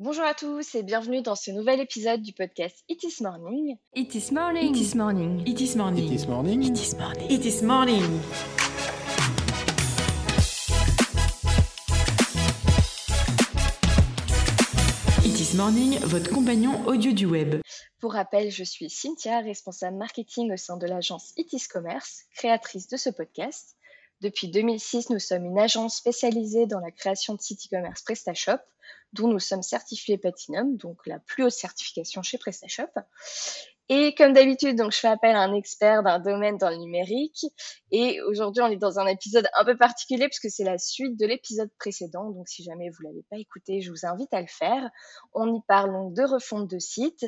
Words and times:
Bonjour 0.00 0.22
à 0.22 0.32
tous 0.32 0.76
et 0.76 0.84
bienvenue 0.84 1.22
dans 1.22 1.34
ce 1.34 1.50
nouvel 1.50 1.80
épisode 1.80 2.22
du 2.22 2.32
podcast 2.32 2.84
It 2.88 3.02
is 3.02 3.20
Morning. 3.20 3.76
It 3.96 4.14
is 4.14 4.30
morning. 4.30 4.72
It 4.72 4.80
is 4.80 4.94
morning. 4.94 5.42
It 5.44 5.60
is 5.60 5.76
morning. 5.76 6.12
It 6.12 6.20
is 6.20 6.26
morning. 6.28 6.62
It 6.62 6.78
is 6.78 6.94
morning. 6.94 7.24
It 7.28 7.44
is 7.44 7.62
morning. 7.64 8.20
It 15.24 15.40
is 15.40 15.56
morning, 15.56 15.98
votre 16.04 16.30
compagnon 16.30 16.86
audio 16.86 17.10
du 17.10 17.26
web. 17.26 17.60
Pour 17.98 18.12
rappel, 18.12 18.52
je 18.52 18.62
suis 18.62 18.88
Cynthia, 18.88 19.40
responsable 19.40 19.96
marketing 19.96 20.52
au 20.52 20.56
sein 20.56 20.76
de 20.76 20.86
l'agence 20.86 21.32
It 21.36 21.52
is 21.52 21.66
Commerce, 21.66 22.22
créatrice 22.36 22.86
de 22.86 22.96
ce 22.96 23.10
podcast. 23.10 23.74
Depuis 24.20 24.48
2006, 24.48 25.10
nous 25.10 25.18
sommes 25.18 25.44
une 25.44 25.58
agence 25.58 25.96
spécialisée 25.96 26.66
dans 26.66 26.78
la 26.78 26.92
création 26.92 27.34
de 27.34 27.40
sites 27.40 27.66
e-commerce 27.66 28.02
PrestaShop, 28.02 28.58
dont 29.12 29.28
nous 29.28 29.38
sommes 29.38 29.62
certifiés 29.62 30.18
Platinum, 30.18 30.76
donc 30.76 31.06
la 31.06 31.18
plus 31.18 31.44
haute 31.44 31.52
certification 31.52 32.22
chez 32.22 32.38
PrestaShop. 32.38 32.90
Et 33.90 34.14
comme 34.14 34.34
d'habitude, 34.34 34.76
donc 34.76 34.92
je 34.92 34.98
fais 34.98 35.08
appel 35.08 35.34
à 35.34 35.40
un 35.40 35.54
expert 35.54 36.02
d'un 36.02 36.18
domaine 36.18 36.58
dans 36.58 36.68
le 36.68 36.76
numérique. 36.76 37.46
Et 37.90 38.20
aujourd'hui, 38.20 38.62
on 38.62 38.66
est 38.66 38.76
dans 38.76 38.98
un 38.98 39.06
épisode 39.06 39.48
un 39.54 39.64
peu 39.64 39.78
particulier 39.78 40.28
puisque 40.28 40.50
c'est 40.50 40.64
la 40.64 40.76
suite 40.76 41.18
de 41.18 41.24
l'épisode 41.24 41.70
précédent. 41.78 42.30
Donc 42.30 42.48
si 42.48 42.62
jamais 42.62 42.90
vous 42.90 43.02
l'avez 43.02 43.24
pas 43.30 43.38
écouté, 43.38 43.80
je 43.80 43.90
vous 43.90 44.04
invite 44.04 44.32
à 44.34 44.42
le 44.42 44.46
faire. 44.46 44.90
On 45.32 45.54
y 45.54 45.60
parle 45.66 45.92
donc 45.92 46.12
de 46.12 46.22
refonte 46.22 46.68
de 46.68 46.78
site. 46.78 47.24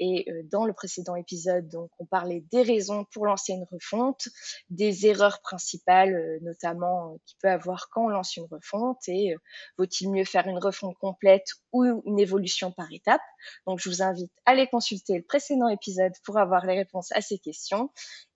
Et 0.00 0.26
euh, 0.28 0.42
dans 0.50 0.66
le 0.66 0.74
précédent 0.74 1.16
épisode, 1.16 1.66
donc 1.70 1.90
on 1.98 2.04
parlait 2.04 2.44
des 2.52 2.62
raisons 2.62 3.06
pour 3.12 3.24
lancer 3.24 3.54
une 3.54 3.64
refonte, 3.70 4.28
des 4.68 5.06
erreurs 5.06 5.40
principales, 5.40 6.14
euh, 6.14 6.38
notamment 6.42 7.14
euh, 7.14 7.16
qu'il 7.24 7.38
peut 7.40 7.48
avoir 7.48 7.88
quand 7.90 8.04
on 8.04 8.08
lance 8.08 8.36
une 8.36 8.48
refonte. 8.50 8.98
Et 9.08 9.32
euh, 9.32 9.38
vaut-il 9.78 10.10
mieux 10.10 10.26
faire 10.26 10.46
une 10.46 10.58
refonte 10.58 10.96
complète 10.98 11.46
ou 11.72 11.84
une 12.04 12.18
évolution 12.18 12.70
par 12.70 12.92
étape 12.92 13.22
Donc 13.66 13.80
je 13.80 13.88
vous 13.88 14.02
invite 14.02 14.30
à 14.44 14.50
aller 14.50 14.66
consulter 14.66 15.16
le 15.16 15.22
précédent 15.22 15.68
épisode 15.68 16.01
pour 16.24 16.38
avoir 16.38 16.66
les 16.66 16.76
réponses 16.76 17.12
à 17.12 17.20
ces 17.20 17.38
questions. 17.38 17.90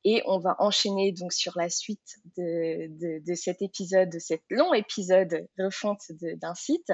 Et 0.04 0.22
on 0.26 0.38
va 0.38 0.54
enchaîner 0.58 1.12
donc 1.12 1.32
sur 1.32 1.52
la 1.56 1.68
suite 1.68 2.18
de, 2.36 3.20
de, 3.24 3.34
cet 3.34 3.60
épisode, 3.62 4.08
de 4.08 4.18
cet 4.18 4.42
long 4.50 4.72
épisode 4.72 5.48
refonte 5.58 6.00
d'un 6.10 6.54
site 6.54 6.90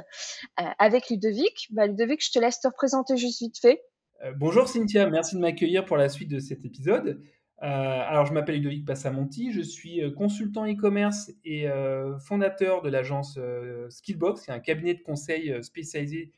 euh, 0.61 0.65
avec 0.79 1.11
Ludovic. 1.11 1.69
Bah, 1.71 1.87
Ludovic, 1.87 2.25
je 2.25 2.31
te 2.31 2.39
laisse 2.39 2.61
te 2.61 2.69
représenter 2.69 3.17
juste 3.17 3.41
vite 3.41 3.59
fait. 3.59 3.83
Euh, 4.25 4.33
bonjour 4.37 4.69
Cynthia, 4.69 5.09
merci 5.11 5.35
de 5.35 5.41
m'accueillir 5.41 5.85
pour 5.85 5.97
la 5.97 6.09
suite 6.09 6.31
de 6.31 6.39
cet 6.39 6.65
épisode. 6.65 7.21
Euh, 7.63 7.67
alors 7.67 8.27
je 8.27 8.33
m'appelle 8.33 8.57
Ludovic 8.57 8.87
Passamonti, 8.87 9.53
je 9.53 9.61
suis 9.61 10.01
consultant 10.15 10.67
e-commerce 10.67 11.31
et 11.45 11.67
fondateur 12.27 12.83
de 12.83 12.89
l'agence 12.89 13.39
Skillbox, 13.89 14.43
qui 14.43 14.51
est 14.51 14.55
un 14.55 14.59
cabinet 14.59 14.95
de 14.95 15.03
conseil 15.03 15.63
spécialisé 15.63 16.33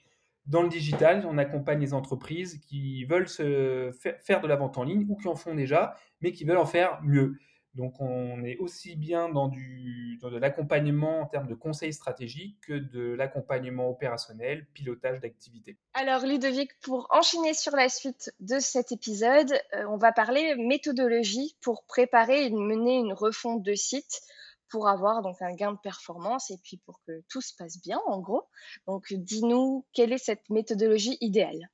dans 0.47 0.63
le 0.63 0.69
digital. 0.69 1.27
On 1.29 1.39
accompagne 1.39 1.81
les 1.81 1.95
entreprises 1.95 2.59
qui 2.61 3.05
veulent 3.05 3.29
se 3.29 3.91
fa- 4.01 4.19
faire 4.19 4.41
de 4.41 4.47
la 4.47 4.57
vente 4.57 4.79
en 4.79 4.85
ligne 4.85 5.07
ou 5.09 5.17
qui 5.17 5.29
en 5.29 5.37
font 5.37 5.55
déjà, 5.55 5.97
mais 6.21 6.33
qui 6.33 6.45
veulent 6.45 6.59
en 6.59 6.67
faire 6.67 7.01
mieux. 7.03 7.37
Donc 7.75 8.01
on 8.01 8.45
est 8.45 8.57
aussi 8.59 8.95
bien 8.95 9.29
dans, 9.29 9.49
de 9.49 10.39
l'accompagnement 10.39 11.23
en 11.23 11.27
termes 11.27 11.49
de 11.49 11.57
conseil 11.57 11.93
stratégique 11.93 12.57
que 12.61 12.75
de 12.75 13.15
l'accompagnement 13.15 13.91
opérationnel, 13.91 14.65
pilotage 14.75 15.19
d'activité. 15.21 15.77
Alors 15.93 16.25
Ludovic, 16.25 16.71
pour 16.83 17.09
enchaîner 17.11 17.53
sur 17.53 17.75
la 17.75 17.89
suite 17.89 18.33
de 18.39 18.61
cet 18.61 18.93
épisode, 18.93 19.53
euh, 19.75 19.87
on 19.89 19.97
va 19.97 20.13
parler 20.13 20.55
méthodologie 20.57 21.57
pour 21.63 21.85
préparer 21.85 22.47
et 22.47 22.51
mener 22.51 22.99
une 22.99 23.13
refonte 23.13 23.65
de 23.65 23.75
site 23.75 24.21
pour 24.69 24.89
avoir 24.89 25.23
donc 25.23 25.41
un 25.41 25.55
gain 25.55 25.73
de 25.73 25.79
performance 25.79 26.51
et 26.51 26.59
puis 26.63 26.79
pour 26.85 27.01
que 27.07 27.23
tout 27.29 27.41
se 27.41 27.55
passe 27.57 27.81
bien 27.81 28.01
en 28.07 28.21
gros. 28.21 28.49
Donc 28.87 29.13
dis-nous 29.13 29.87
quelle 29.93 30.13
est 30.13 30.19
cette 30.19 30.49
méthodologie 30.51 31.17
idéale? 31.21 31.71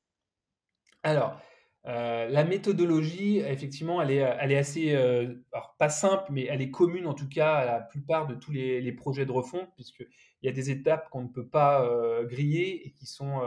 Alors, 1.02 1.41
euh, 1.86 2.28
la 2.28 2.44
méthodologie, 2.44 3.38
effectivement, 3.38 4.02
elle 4.02 4.10
est, 4.10 4.16
elle 4.16 4.52
est 4.52 4.58
assez, 4.58 4.94
euh, 4.94 5.34
alors 5.52 5.74
pas 5.78 5.88
simple, 5.88 6.30
mais 6.30 6.44
elle 6.44 6.60
est 6.60 6.70
commune 6.70 7.06
en 7.06 7.14
tout 7.14 7.28
cas 7.28 7.54
à 7.54 7.64
la 7.64 7.81
plupart 7.81 8.26
de 8.26 8.34
tous 8.34 8.53
les, 8.53 8.82
les 8.82 8.93
projets 8.93 9.25
de 9.25 9.32
refonte, 9.32 9.69
puisqu'il 9.76 10.06
y 10.43 10.48
a 10.48 10.53
des 10.53 10.70
étapes 10.70 11.09
qu'on 11.09 11.22
ne 11.22 11.28
peut 11.28 11.48
pas 11.48 11.82
euh, 11.87 12.26
griller 12.26 12.87
et 12.87 12.93
qui 12.93 13.06
sont 13.06 13.41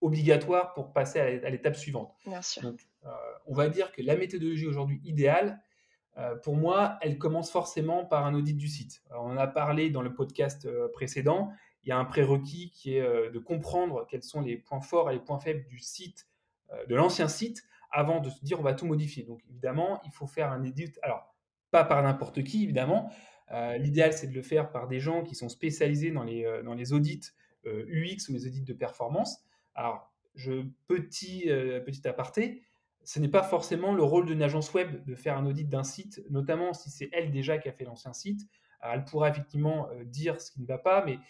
obligatoires 0.00 0.74
pour 0.74 0.92
passer 0.92 1.18
à 1.18 1.28
l'é- 1.28 1.44
à 1.44 1.50
l'étape 1.50 1.74
suivante. 1.74 2.14
Bien 2.24 2.42
sûr. 2.42 2.62
Donc, 2.62 2.86
on 3.46 3.54
va 3.54 3.68
dire 3.68 3.90
que 3.90 4.02
la 4.02 4.14
méthodologie 4.14 4.66
aujourd'hui 4.66 5.00
idéale, 5.02 5.60
pour 6.42 6.56
moi, 6.56 6.98
elle 7.02 7.18
commence 7.18 7.50
forcément 7.50 8.04
par 8.04 8.24
un 8.24 8.34
audit 8.34 8.56
du 8.56 8.68
site. 8.68 9.02
On 9.10 9.32
en 9.32 9.36
a 9.36 9.46
parlé 9.46 9.90
dans 9.90 10.02
le 10.02 10.14
podcast 10.14 10.64
euh, 10.64 10.88
précédent. 10.88 11.50
Il 11.84 11.90
y 11.90 11.92
a 11.92 11.98
un 11.98 12.04
prérequis 12.04 12.70
qui 12.70 12.96
est 12.96 13.00
euh, 13.00 13.30
de 13.30 13.38
comprendre 13.38 14.06
quels 14.08 14.22
sont 14.22 14.40
les 14.40 14.56
points 14.56 14.80
forts 14.80 15.10
et 15.10 15.14
les 15.14 15.20
points 15.20 15.38
faibles 15.38 15.66
du 15.68 15.78
site, 15.78 16.26
euh, 16.72 16.86
de 16.86 16.94
l'ancien 16.94 17.28
site, 17.28 17.64
avant 17.90 18.20
de 18.20 18.30
se 18.30 18.44
dire 18.44 18.58
on 18.58 18.62
va 18.62 18.72
tout 18.72 18.86
modifier. 18.86 19.24
Donc, 19.24 19.40
évidemment, 19.48 20.00
il 20.04 20.10
faut 20.10 20.26
faire 20.26 20.50
un 20.50 20.64
audit. 20.64 20.98
Alors, 21.02 21.34
pas 21.70 21.84
par 21.84 22.02
n'importe 22.02 22.42
qui, 22.42 22.64
évidemment. 22.64 23.10
Euh, 23.52 23.76
L'idéal, 23.76 24.12
c'est 24.12 24.26
de 24.26 24.34
le 24.34 24.42
faire 24.42 24.70
par 24.70 24.88
des 24.88 25.00
gens 25.00 25.22
qui 25.22 25.34
sont 25.34 25.48
spécialisés 25.48 26.10
dans 26.10 26.24
les, 26.24 26.44
euh, 26.44 26.92
audits 26.92 27.32
euh, 27.66 27.84
UX 27.88 28.28
ou 28.28 28.32
les 28.32 28.46
audits 28.46 28.62
de 28.62 28.72
performance. 28.72 29.44
Alors, 29.74 30.12
je, 30.34 30.64
petit, 30.88 31.44
euh, 31.50 31.80
petit 31.80 32.06
aparté, 32.08 32.62
ce 33.06 33.20
n'est 33.20 33.28
pas 33.28 33.44
forcément 33.44 33.94
le 33.94 34.02
rôle 34.02 34.26
d'une 34.26 34.42
agence 34.42 34.74
web 34.74 35.04
de 35.04 35.14
faire 35.14 35.38
un 35.38 35.46
audit 35.46 35.68
d'un 35.68 35.84
site, 35.84 36.20
notamment 36.28 36.72
si 36.72 36.90
c'est 36.90 37.08
elle 37.12 37.30
déjà 37.30 37.56
qui 37.56 37.68
a 37.68 37.72
fait 37.72 37.84
l'ancien 37.84 38.12
site. 38.12 38.40
Elle 38.82 39.04
pourra 39.04 39.30
effectivement 39.30 39.88
euh, 39.90 40.04
dire 40.04 40.40
ce 40.40 40.50
qui 40.50 40.60
ne 40.60 40.66
va 40.66 40.76
pas, 40.76 41.04
mais 41.04 41.20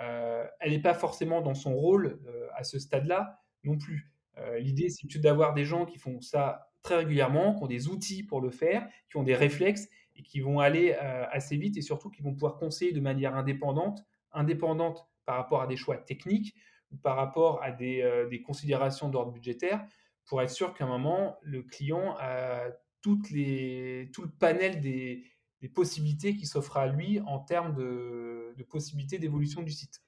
euh, 0.00 0.46
elle 0.60 0.70
n'est 0.70 0.80
pas 0.80 0.94
forcément 0.94 1.42
dans 1.42 1.54
son 1.54 1.74
rôle 1.74 2.18
euh, 2.26 2.48
à 2.54 2.64
ce 2.64 2.78
stade-là 2.78 3.42
non 3.64 3.76
plus. 3.76 4.10
L'idée, 4.58 4.90
c'est 4.90 5.06
plutôt 5.06 5.22
d'avoir 5.22 5.54
des 5.54 5.64
gens 5.64 5.86
qui 5.86 5.98
font 5.98 6.20
ça 6.20 6.68
très 6.82 6.96
régulièrement, 6.96 7.54
qui 7.54 7.62
ont 7.64 7.66
des 7.66 7.88
outils 7.88 8.22
pour 8.22 8.42
le 8.42 8.50
faire, 8.50 8.86
qui 9.08 9.16
ont 9.16 9.22
des 9.22 9.34
réflexes 9.34 9.88
et 10.14 10.22
qui 10.22 10.40
vont 10.40 10.60
aller 10.60 10.92
assez 10.92 11.56
vite 11.56 11.78
et 11.78 11.80
surtout 11.80 12.10
qui 12.10 12.20
vont 12.20 12.34
pouvoir 12.34 12.58
conseiller 12.58 12.92
de 12.92 13.00
manière 13.00 13.34
indépendante, 13.34 14.04
indépendante 14.32 15.08
par 15.24 15.36
rapport 15.36 15.62
à 15.62 15.66
des 15.66 15.78
choix 15.78 15.96
techniques 15.96 16.54
ou 16.92 16.98
par 16.98 17.16
rapport 17.16 17.62
à 17.62 17.70
des, 17.70 18.26
des 18.28 18.42
considérations 18.42 19.08
d'ordre 19.08 19.32
budgétaire 19.32 19.86
pour 20.26 20.42
être 20.42 20.50
sûr 20.50 20.74
qu'à 20.74 20.84
un 20.84 20.88
moment, 20.88 21.38
le 21.42 21.62
client 21.62 22.16
a 22.18 22.68
toutes 23.00 23.30
les, 23.30 24.10
tout 24.12 24.22
le 24.22 24.30
panel 24.30 24.80
des, 24.80 25.24
des 25.60 25.68
possibilités 25.68 26.36
qui 26.36 26.46
s'offrent 26.46 26.76
à 26.76 26.86
lui 26.86 27.20
en 27.20 27.38
termes 27.38 27.74
de, 27.74 28.52
de 28.56 28.62
possibilités 28.64 29.18
d'évolution 29.18 29.62
du 29.62 29.70
site. 29.72 30.02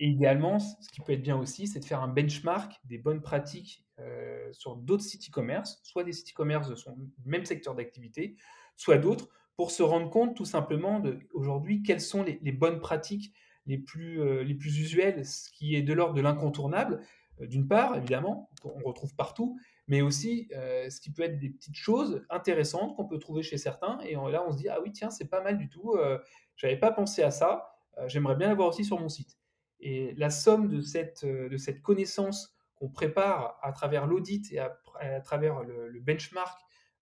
Et 0.00 0.06
idéalement, 0.06 0.58
ce 0.60 0.88
qui 0.90 1.00
peut 1.00 1.12
être 1.12 1.22
bien 1.22 1.36
aussi, 1.36 1.66
c'est 1.66 1.80
de 1.80 1.84
faire 1.84 2.02
un 2.02 2.08
benchmark 2.08 2.72
des 2.84 2.98
bonnes 2.98 3.20
pratiques 3.20 3.84
euh, 3.98 4.52
sur 4.52 4.76
d'autres 4.76 5.02
sites 5.02 5.28
e-commerce, 5.28 5.80
soit 5.82 6.04
des 6.04 6.12
sites 6.12 6.30
e-commerce 6.30 6.68
de 6.68 6.76
son 6.76 6.96
même 7.24 7.44
secteur 7.44 7.74
d'activité, 7.74 8.36
soit 8.76 8.98
d'autres, 8.98 9.28
pour 9.56 9.72
se 9.72 9.82
rendre 9.82 10.08
compte 10.08 10.36
tout 10.36 10.44
simplement 10.44 11.00
de 11.00 11.18
aujourd'hui 11.34 11.82
quelles 11.82 12.00
sont 12.00 12.22
les, 12.22 12.38
les 12.42 12.52
bonnes 12.52 12.78
pratiques 12.78 13.34
les 13.66 13.76
plus, 13.76 14.20
euh, 14.20 14.44
les 14.44 14.54
plus 14.54 14.78
usuelles, 14.78 15.26
ce 15.26 15.50
qui 15.50 15.74
est 15.74 15.82
de 15.82 15.92
l'ordre 15.92 16.14
de 16.14 16.20
l'incontournable, 16.20 17.02
d'une 17.40 17.68
part, 17.68 17.96
évidemment, 17.96 18.50
qu'on 18.62 18.80
retrouve 18.82 19.14
partout, 19.14 19.58
mais 19.86 20.02
aussi 20.02 20.48
euh, 20.54 20.90
ce 20.90 21.00
qui 21.00 21.10
peut 21.12 21.22
être 21.22 21.38
des 21.38 21.50
petites 21.50 21.76
choses 21.76 22.24
intéressantes 22.30 22.96
qu'on 22.96 23.06
peut 23.06 23.18
trouver 23.18 23.42
chez 23.42 23.56
certains. 23.56 23.98
Et 24.00 24.14
là, 24.14 24.44
on 24.46 24.52
se 24.52 24.58
dit, 24.58 24.68
ah 24.68 24.80
oui, 24.82 24.92
tiens, 24.92 25.10
c'est 25.10 25.28
pas 25.28 25.40
mal 25.40 25.56
du 25.58 25.68
tout, 25.68 25.94
euh, 25.94 26.18
j'avais 26.56 26.76
pas 26.76 26.90
pensé 26.90 27.22
à 27.22 27.30
ça, 27.30 27.70
euh, 27.98 28.08
j'aimerais 28.08 28.36
bien 28.36 28.48
l'avoir 28.48 28.68
aussi 28.68 28.84
sur 28.84 28.98
mon 29.00 29.08
site. 29.08 29.38
Et 29.80 30.14
la 30.16 30.30
somme 30.30 30.68
de 30.68 30.80
cette, 30.80 31.24
euh, 31.24 31.56
connaissance 31.82 32.54
qu'on 32.74 32.88
prépare 32.88 33.58
à 33.62 33.72
travers 33.72 34.06
l'audit 34.06 34.52
et 34.52 34.58
à, 34.58 34.70
travers 35.20 35.62
le, 35.62 36.00
benchmark 36.00 36.60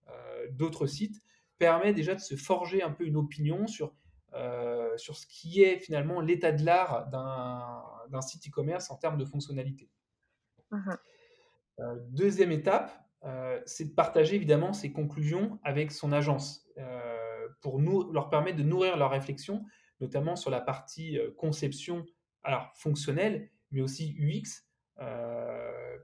euh, 0.09 0.47
d'autres 0.51 0.87
sites 0.87 1.21
permet 1.57 1.93
déjà 1.93 2.15
de 2.15 2.19
se 2.19 2.35
forger 2.35 2.83
un 2.83 2.91
peu 2.91 3.05
une 3.05 3.17
opinion 3.17 3.67
sur, 3.67 3.93
euh, 4.33 4.95
sur 4.97 5.17
ce 5.17 5.25
qui 5.27 5.61
est 5.61 5.79
finalement 5.79 6.19
l'état 6.19 6.51
de 6.51 6.63
l'art 6.63 7.07
d'un 7.09 7.83
d'un 8.09 8.21
site 8.21 8.47
e-commerce 8.47 8.89
en 8.89 8.95
termes 8.95 9.17
de 9.17 9.25
fonctionnalité. 9.25 9.89
Mhm. 10.71 10.97
Euh, 11.79 11.95
deuxième 12.09 12.51
étape, 12.51 12.91
euh, 13.23 13.59
c'est 13.65 13.85
de 13.85 13.93
partager 13.93 14.35
évidemment 14.35 14.73
ses 14.73 14.91
conclusions 14.91 15.59
avec 15.63 15.91
son 15.91 16.11
agence 16.11 16.67
euh, 16.77 17.47
pour 17.61 17.79
nous, 17.79 18.11
leur 18.11 18.29
permettre 18.29 18.57
de 18.57 18.63
nourrir 18.63 18.97
leur 18.97 19.11
réflexion, 19.11 19.65
notamment 19.99 20.35
sur 20.35 20.51
la 20.51 20.61
partie 20.61 21.19
conception 21.37 22.05
alors, 22.43 22.71
fonctionnelle, 22.75 23.49
mais 23.71 23.81
aussi 23.81 24.15
UX, 24.19 24.63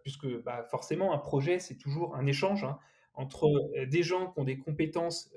puisque 0.03 0.27
bah, 0.43 0.65
forcément 0.69 1.13
un 1.13 1.17
projet, 1.17 1.59
c'est 1.59 1.77
toujours 1.77 2.15
un 2.15 2.25
échange 2.25 2.63
hein, 2.63 2.79
entre 3.13 3.47
euh, 3.47 3.85
des 3.85 4.03
gens 4.03 4.31
qui 4.31 4.39
ont 4.39 4.43
des 4.43 4.57
compétences 4.57 5.31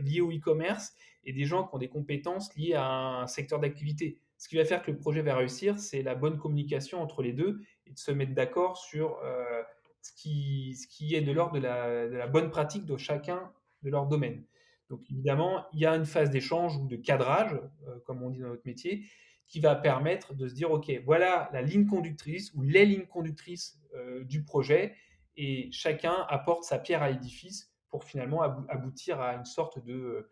liées 0.00 0.20
au 0.20 0.32
e-commerce 0.32 0.94
et 1.24 1.32
des 1.32 1.44
gens 1.44 1.66
qui 1.66 1.74
ont 1.74 1.78
des 1.78 1.88
compétences 1.88 2.54
liées 2.56 2.74
à 2.74 2.84
un 2.84 3.26
secteur 3.26 3.60
d'activité. 3.60 4.18
Ce 4.44 4.48
qui 4.50 4.56
va 4.56 4.66
faire 4.66 4.82
que 4.82 4.90
le 4.90 4.98
projet 4.98 5.22
va 5.22 5.34
réussir, 5.34 5.78
c'est 5.78 6.02
la 6.02 6.14
bonne 6.14 6.36
communication 6.36 7.00
entre 7.00 7.22
les 7.22 7.32
deux 7.32 7.62
et 7.86 7.92
de 7.92 7.98
se 7.98 8.10
mettre 8.10 8.34
d'accord 8.34 8.76
sur 8.76 9.18
euh, 9.24 9.62
ce, 10.02 10.12
qui, 10.12 11.14
est 11.14 11.22
de 11.22 11.32
l'ordre 11.32 11.54
de 11.54 11.60
la, 11.60 12.26
bonne 12.26 12.50
pratique 12.50 12.84
de 12.84 12.98
chacun 12.98 13.50
de 13.80 13.88
leur 13.88 14.06
domaine. 14.06 14.44
Donc 14.90 15.00
évidemment, 15.10 15.64
il 15.72 15.80
y 15.80 15.86
a 15.86 15.96
une 15.96 16.04
phase 16.04 16.28
d'échange 16.28 16.76
ou 16.76 16.86
de 16.86 16.96
cadrage, 16.96 17.54
euh, 17.88 17.98
comme 18.04 18.22
on 18.22 18.28
dit 18.28 18.40
dans 18.40 18.48
notre 18.48 18.66
métier, 18.66 19.06
qui 19.48 19.60
va 19.60 19.74
permettre 19.74 20.34
de 20.34 20.46
se 20.46 20.52
dire, 20.52 20.70
OK, 20.70 20.92
voilà 21.06 21.48
la 21.54 21.62
ligne 21.62 21.86
conductrice 21.86 22.52
ou 22.52 22.60
les 22.60 22.84
lignes 22.84 23.06
conductrices 23.06 23.80
euh, 23.94 24.24
du 24.24 24.44
projet, 24.44 24.94
et 25.38 25.72
chacun 25.72 26.26
apporte 26.28 26.64
sa 26.64 26.78
pierre 26.78 27.02
à 27.02 27.08
l'édifice 27.08 27.72
pour 27.88 28.04
finalement 28.04 28.42
aboutir 28.42 29.22
à 29.22 29.36
une 29.36 29.46
sorte 29.46 29.82
de, 29.82 30.28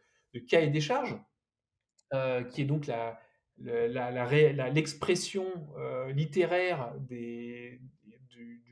cahier 0.48 0.68
des 0.68 0.82
charges, 0.82 1.16
qui 2.50 2.60
est 2.60 2.66
donc 2.66 2.86
la, 2.86 3.18
l'expression 3.62 5.46
euh, 5.78 6.12
littéraire 6.12 6.94
du, 7.00 7.80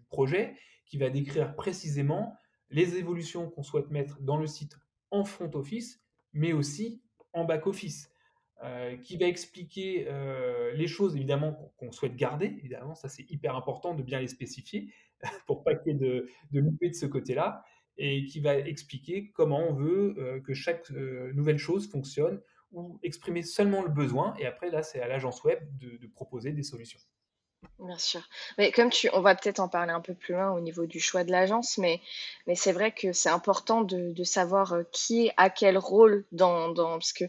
projet, 0.08 0.54
qui 0.86 0.98
va 0.98 1.08
décrire 1.08 1.54
précisément 1.54 2.36
les 2.70 2.96
évolutions 2.96 3.48
qu'on 3.48 3.62
souhaite 3.62 3.90
mettre 3.90 4.20
dans 4.22 4.36
le 4.36 4.48
site 4.48 4.76
en 5.12 5.24
front 5.24 5.50
office, 5.54 6.02
mais 6.32 6.52
aussi 6.52 7.00
en 7.32 7.44
back 7.44 7.66
office. 7.68 8.12
Euh, 8.62 8.98
qui 8.98 9.16
va 9.16 9.24
expliquer 9.24 10.04
euh, 10.08 10.74
les 10.74 10.86
choses 10.86 11.16
évidemment 11.16 11.72
qu'on 11.78 11.92
souhaite 11.92 12.14
garder. 12.14 12.44
Évidemment, 12.58 12.94
ça 12.94 13.08
c'est 13.08 13.22
hyper 13.30 13.56
important 13.56 13.94
de 13.94 14.02
bien 14.02 14.20
les 14.20 14.28
spécifier 14.28 14.92
pour 15.46 15.64
pas 15.64 15.74
qu'il 15.74 15.92
y 15.92 15.96
ait 15.96 15.98
de, 15.98 16.28
de 16.50 16.60
loupé 16.60 16.90
de 16.90 16.94
ce 16.94 17.06
côté-là, 17.06 17.64
et 17.96 18.26
qui 18.26 18.40
va 18.40 18.58
expliquer 18.58 19.30
comment 19.30 19.66
on 19.66 19.72
veut 19.72 20.42
que 20.44 20.52
chaque 20.52 20.90
nouvelle 20.90 21.56
chose 21.56 21.88
fonctionne 21.88 22.40
ou 22.72 22.98
exprimer 23.02 23.42
seulement 23.42 23.82
le 23.82 23.88
besoin. 23.88 24.34
Et 24.38 24.46
après, 24.46 24.70
là, 24.70 24.82
c'est 24.82 25.00
à 25.00 25.08
l'agence 25.08 25.42
web 25.44 25.58
de, 25.78 25.96
de, 25.96 26.06
proposer 26.06 26.52
des 26.52 26.62
solutions. 26.62 27.00
Bien 27.78 27.98
sûr. 27.98 28.22
Mais 28.56 28.72
comme 28.72 28.90
tu, 28.90 29.10
on 29.12 29.20
va 29.20 29.34
peut-être 29.34 29.60
en 29.60 29.68
parler 29.68 29.92
un 29.92 30.00
peu 30.00 30.14
plus 30.14 30.34
loin 30.34 30.50
au 30.52 30.60
niveau 30.60 30.86
du 30.86 30.98
choix 30.98 31.24
de 31.24 31.30
l'agence, 31.30 31.76
mais, 31.76 32.00
mais 32.46 32.54
c'est 32.54 32.72
vrai 32.72 32.92
que 32.92 33.12
c'est 33.12 33.28
important 33.28 33.82
de, 33.82 34.12
de, 34.12 34.24
savoir 34.24 34.76
qui 34.92 35.30
a 35.36 35.50
quel 35.50 35.76
rôle 35.76 36.24
dans, 36.32 36.70
dans 36.70 36.92
parce 36.92 37.12
que 37.12 37.24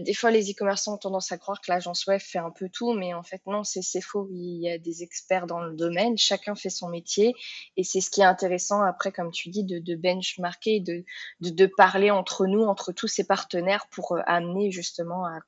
des 0.00 0.14
fois, 0.14 0.30
les 0.30 0.50
e-commerçants 0.50 0.94
ont 0.94 0.98
tendance 0.98 1.32
à 1.32 1.38
croire 1.38 1.60
que 1.60 1.70
l'agence 1.70 2.06
web 2.06 2.20
fait 2.20 2.38
un 2.38 2.50
peu 2.50 2.68
tout, 2.70 2.92
mais 2.94 3.12
en 3.14 3.22
fait, 3.22 3.42
non, 3.46 3.62
c'est 3.62 4.00
faux. 4.00 4.28
Il 4.30 4.60
y 4.62 4.70
a 4.70 4.78
des 4.78 5.02
experts 5.02 5.46
dans 5.46 5.60
le 5.60 5.74
domaine, 5.76 6.16
chacun 6.16 6.54
fait 6.54 6.70
son 6.70 6.88
métier, 6.88 7.34
et 7.76 7.84
c'est 7.84 8.00
ce 8.00 8.10
qui 8.10 8.22
est 8.22 8.24
intéressant 8.24 8.82
après, 8.82 9.12
comme 9.12 9.30
tu 9.30 9.50
dis, 9.50 9.64
de, 9.64 9.96
benchmarker, 9.96 10.80
de, 10.80 11.66
parler 11.76 12.10
entre 12.10 12.46
nous, 12.46 12.62
entre 12.62 12.92
tous 12.92 13.06
ces 13.06 13.24
partenaires, 13.24 13.86
pour 13.90 14.12
euh, 14.12 14.20
amener 14.26 14.70
justement 14.70 15.26
à 15.26 15.40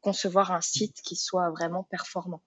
concevoir 0.00 0.50
un 0.52 0.60
site 0.60 1.00
qui 1.02 1.14
soit 1.14 1.50
vraiment 1.50 1.84
performant. 1.84 2.42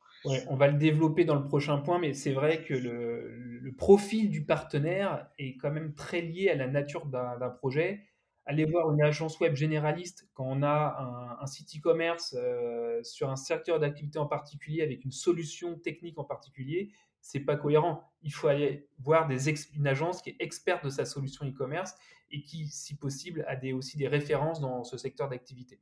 On 0.50 0.56
va 0.56 0.68
le 0.68 0.78
développer 0.78 1.26
dans 1.26 1.36
le 1.36 1.48
prochain 1.48 1.78
point, 1.78 1.98
mais 1.98 2.14
c'est 2.14 2.34
vrai 2.34 2.64
que 2.64 2.74
le, 2.74 3.74
profil 3.78 4.30
du 4.30 4.44
partenaire 4.44 5.28
est 5.40 5.56
quand 5.58 5.72
même 5.72 5.96
très 5.96 6.22
lié 6.22 6.50
à 6.50 6.56
la 6.56 6.68
nature 6.68 7.06
d'un 7.06 7.50
projet 7.50 8.11
aller 8.46 8.66
voir 8.66 8.92
une 8.92 9.02
agence 9.02 9.40
web 9.40 9.56
généraliste 9.56 10.28
quand 10.34 10.46
on 10.46 10.64
a 10.64 11.38
un, 11.40 11.46
site 11.48 11.78
e-commerce 11.78 12.36
euh, 12.38 13.02
sur 13.04 13.30
un 13.30 13.36
secteur 13.36 13.80
d'activité 13.80 14.20
en 14.20 14.26
particulier 14.26 14.82
avec 14.82 15.06
une 15.06 15.12
solution 15.12 15.78
technique 15.78 16.18
en 16.18 16.24
particulier, 16.24 16.92
c'est 17.22 17.40
pas 17.40 17.56
cohérent. 17.56 18.12
Il 18.24 18.34
faut 18.34 18.48
aller 18.48 18.88
voir 19.00 19.28
des 19.28 19.50
une 19.76 19.88
agence 19.88 20.22
qui 20.22 20.32
est 20.32 20.36
experte 20.40 20.84
de 20.84 20.90
sa 20.90 21.06
solution 21.06 21.46
e-commerce 21.48 21.96
et 22.32 22.42
qui, 22.42 22.68
si 22.68 22.96
possible, 22.96 23.46
a 23.48 23.56
des, 23.56 23.74
aussi 23.74 23.98
des 23.98 24.08
références 24.08 24.60
dans 24.60 24.84
ce 24.84 24.98
secteur 24.98 25.30
d'activité. 25.30 25.80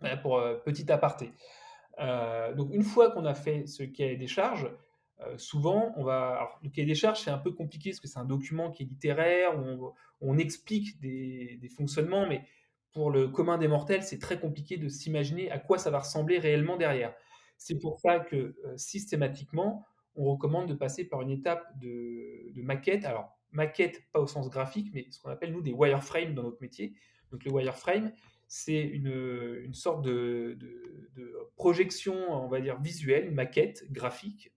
Voilà 0.00 0.16
pour 0.16 0.38
euh, 0.38 0.56
petit 0.56 0.90
aparté. 0.90 1.32
Euh, 1.98 2.54
donc 2.54 2.72
une 2.72 2.82
fois 2.82 3.10
qu'on 3.10 3.24
a 3.26 3.34
fait 3.34 3.66
ce 3.66 3.82
cahier 3.82 4.16
des 4.16 4.26
charges, 4.26 4.70
euh, 5.26 5.36
souvent, 5.38 5.92
on 5.96 6.04
va. 6.04 6.58
Le 6.62 6.70
cahier 6.70 6.86
des 6.86 6.94
charges, 6.94 7.20
c'est 7.20 7.30
un 7.30 7.38
peu 7.38 7.52
compliqué 7.52 7.90
parce 7.90 8.00
que 8.00 8.08
c'est 8.08 8.18
un 8.18 8.24
document 8.24 8.70
qui 8.70 8.84
est 8.84 8.86
littéraire, 8.86 9.58
où 9.58 9.92
on, 10.20 10.38
explique 10.38 11.00
des, 11.00 11.60
fonctionnements, 11.76 12.26
mais 12.26 12.44
pour 12.92 13.10
le 13.10 13.28
commun 13.28 13.58
des 13.58 13.68
mortels, 13.68 14.02
c'est 14.02 14.18
très 14.18 14.38
compliqué 14.40 14.76
de 14.76 14.88
s'imaginer 14.88 15.50
à 15.50 15.58
quoi 15.58 15.78
ça 15.78 15.90
va 15.90 16.00
ressembler 16.00 16.38
réellement 16.38 16.76
derrière. 16.76 17.14
C'est 17.56 17.78
pour 17.78 18.00
ça 18.00 18.20
que 18.20 18.36
euh, 18.36 18.76
systématiquement, 18.76 19.86
on 20.16 20.32
recommande 20.32 20.68
de 20.68 20.74
passer 20.74 21.04
par 21.04 21.20
une 21.20 21.30
étape 21.30 21.78
de, 21.78 22.52
maquette. 22.56 23.04
Alors, 23.04 23.38
maquette, 23.52 24.02
pas 24.12 24.20
au 24.20 24.26
sens 24.26 24.48
graphique, 24.48 24.90
mais 24.94 25.06
ce 25.10 25.20
qu'on 25.20 25.30
appelle, 25.30 25.52
nous, 25.52 25.62
des 25.62 25.72
wireframes 25.72 26.34
dans 26.34 26.44
notre 26.44 26.60
métier. 26.62 26.94
Donc, 27.30 27.44
le 27.44 27.52
wireframe, 27.52 28.12
c'est 28.48 28.80
une, 28.80 29.74
sorte 29.74 30.02
de, 30.02 30.56
de, 30.58 31.36
projection, 31.56 32.14
on 32.32 32.48
va 32.48 32.60
dire, 32.60 32.80
visuelle, 32.80 33.30
maquette 33.30 33.84
graphique 33.92 34.50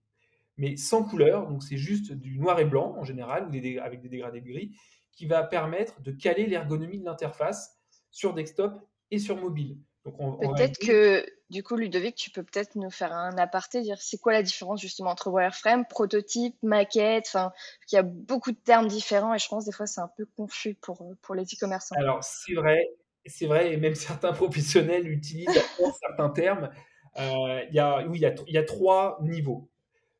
mais 0.56 0.76
sans 0.76 1.04
couleur. 1.04 1.46
Donc 1.48 1.62
c'est 1.62 1.76
juste 1.76 2.12
du 2.12 2.38
noir 2.38 2.58
et 2.60 2.64
blanc 2.64 2.94
en 2.98 3.04
général, 3.04 3.46
ou 3.46 3.50
des, 3.50 3.78
avec 3.78 4.00
des 4.00 4.08
dégradés 4.08 4.40
gris, 4.40 4.76
qui 5.12 5.26
va 5.26 5.42
permettre 5.42 6.00
de 6.02 6.12
caler 6.12 6.46
l'ergonomie 6.46 6.98
de 6.98 7.04
l'interface 7.04 7.78
sur 8.10 8.34
desktop 8.34 8.80
et 9.10 9.18
sur 9.18 9.36
mobile. 9.36 9.78
Peut-être 10.04 10.78
que, 10.78 11.24
du 11.48 11.62
coup, 11.62 11.76
Ludovic, 11.76 12.14
tu 12.14 12.30
peux 12.30 12.42
peut-être 12.42 12.76
nous 12.76 12.90
faire 12.90 13.12
un 13.14 13.38
aparté, 13.38 13.80
dire 13.80 13.96
c'est 14.00 14.18
quoi 14.18 14.34
la 14.34 14.42
différence 14.42 14.80
justement 14.80 15.10
entre 15.10 15.30
wireframe, 15.30 15.86
prototype, 15.86 16.56
maquette, 16.62 17.24
enfin, 17.26 17.52
il 17.90 17.94
y 17.94 17.98
a 17.98 18.02
beaucoup 18.02 18.52
de 18.52 18.58
termes 18.58 18.86
différents 18.86 19.34
et 19.34 19.38
je 19.38 19.48
pense 19.48 19.64
des 19.64 19.72
fois 19.72 19.86
c'est 19.86 20.02
un 20.02 20.10
peu 20.14 20.26
confus 20.36 20.74
pour, 20.74 21.02
pour 21.22 21.34
les 21.34 21.44
e-commerçants. 21.44 21.96
Alors, 21.96 22.22
c'est 22.22 22.52
vrai, 22.52 22.86
c'est 23.24 23.46
vrai, 23.46 23.72
et 23.72 23.76
même 23.78 23.94
certains 23.94 24.32
professionnels 24.32 25.08
utilisent 25.08 25.62
certains 26.00 26.28
termes. 26.28 26.68
Euh, 27.16 27.62
il 27.70 27.74
y 27.74 27.78
a, 27.78 28.06
oui, 28.06 28.18
il 28.18 28.22
y, 28.22 28.26
a, 28.26 28.34
il 28.46 28.54
y 28.54 28.58
a 28.58 28.64
trois 28.64 29.18
niveaux. 29.22 29.70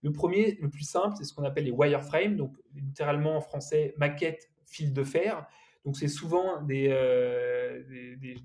Le 0.04 0.12
premier, 0.12 0.58
le 0.60 0.68
plus 0.68 0.84
simple, 0.84 1.16
c'est 1.16 1.24
ce 1.24 1.32
qu'on 1.32 1.44
appelle 1.44 1.64
les 1.64 1.70
wireframes, 1.70 2.36
donc 2.36 2.54
littéralement 2.74 3.38
en 3.38 3.40
français 3.40 3.94
maquette 3.96 4.50
fil 4.66 4.92
de 4.92 5.02
fer. 5.02 5.46
Donc 5.86 5.96
c'est 5.96 6.08
souvent 6.08 6.60
des, 6.60 6.88
euh, 6.90 7.82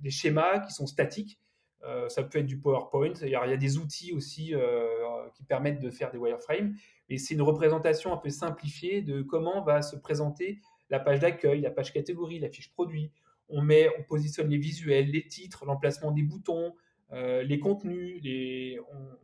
schémas 0.09 0.59
qui 0.59 0.71
sont 0.71 0.87
statiques. 0.87 1.37
Euh, 1.83 2.07
ça 2.07 2.23
peut 2.23 2.39
être 2.39 2.45
du 2.45 2.57
PowerPoint. 2.59 3.13
Il 3.21 3.29
y 3.29 3.35
a, 3.35 3.57
des 3.57 3.77
outils 3.77 4.13
aussi 4.13 4.55
euh, 4.55 4.87
qui 5.35 5.43
permettent 5.43 5.81
de 5.81 5.89
faire 5.89 6.11
des 6.11 6.17
wireframes. 6.17 6.75
Et 7.09 7.17
c'est 7.17 7.33
une 7.33 7.41
représentation 7.41 8.13
un 8.13 8.17
peu 8.17 8.29
simplifiée 8.29 9.01
de 9.01 9.21
comment 9.21 9.61
va 9.61 9.81
se 9.81 9.97
présenter 9.97 10.61
la 10.89 10.99
page 10.99 11.19
d'accueil, 11.19 11.59
la 11.59 11.71
page 11.71 11.91
catégorie, 11.91 12.39
la 12.39 12.49
fiche 12.49 12.71
produit. 12.71 13.11
On 13.49 13.61
met, 13.61 13.89
on 13.99 14.03
positionne 14.03 14.49
les 14.49 14.57
visuels, 14.57 15.11
les 15.11 15.27
titres, 15.27 15.65
l'emplacement 15.65 16.11
des 16.11 16.23
boutons, 16.23 16.73
les 17.11 17.59
contenus, 17.59 18.21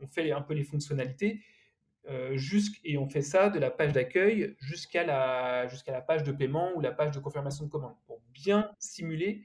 on, 0.00 0.06
fait 0.08 0.32
un 0.32 0.42
peu 0.42 0.54
les 0.54 0.64
fonctionnalités. 0.64 1.40
Euh, 2.08 2.38
et 2.84 2.98
on 2.98 3.08
fait 3.08 3.22
ça 3.22 3.50
de 3.50 3.58
la 3.58 3.70
page 3.70 3.92
d'accueil 3.92 4.54
jusqu'à 4.60 5.04
la, 5.04 5.66
la 5.88 6.00
page 6.00 6.22
de 6.22 6.32
paiement 6.32 6.70
ou 6.76 6.80
la 6.80 6.92
page 6.92 7.10
de 7.10 7.18
confirmation 7.18 7.64
de 7.64 7.70
commande 7.70 7.96
pour 8.06 8.20
bien 8.32 8.70
simuler 8.78 9.42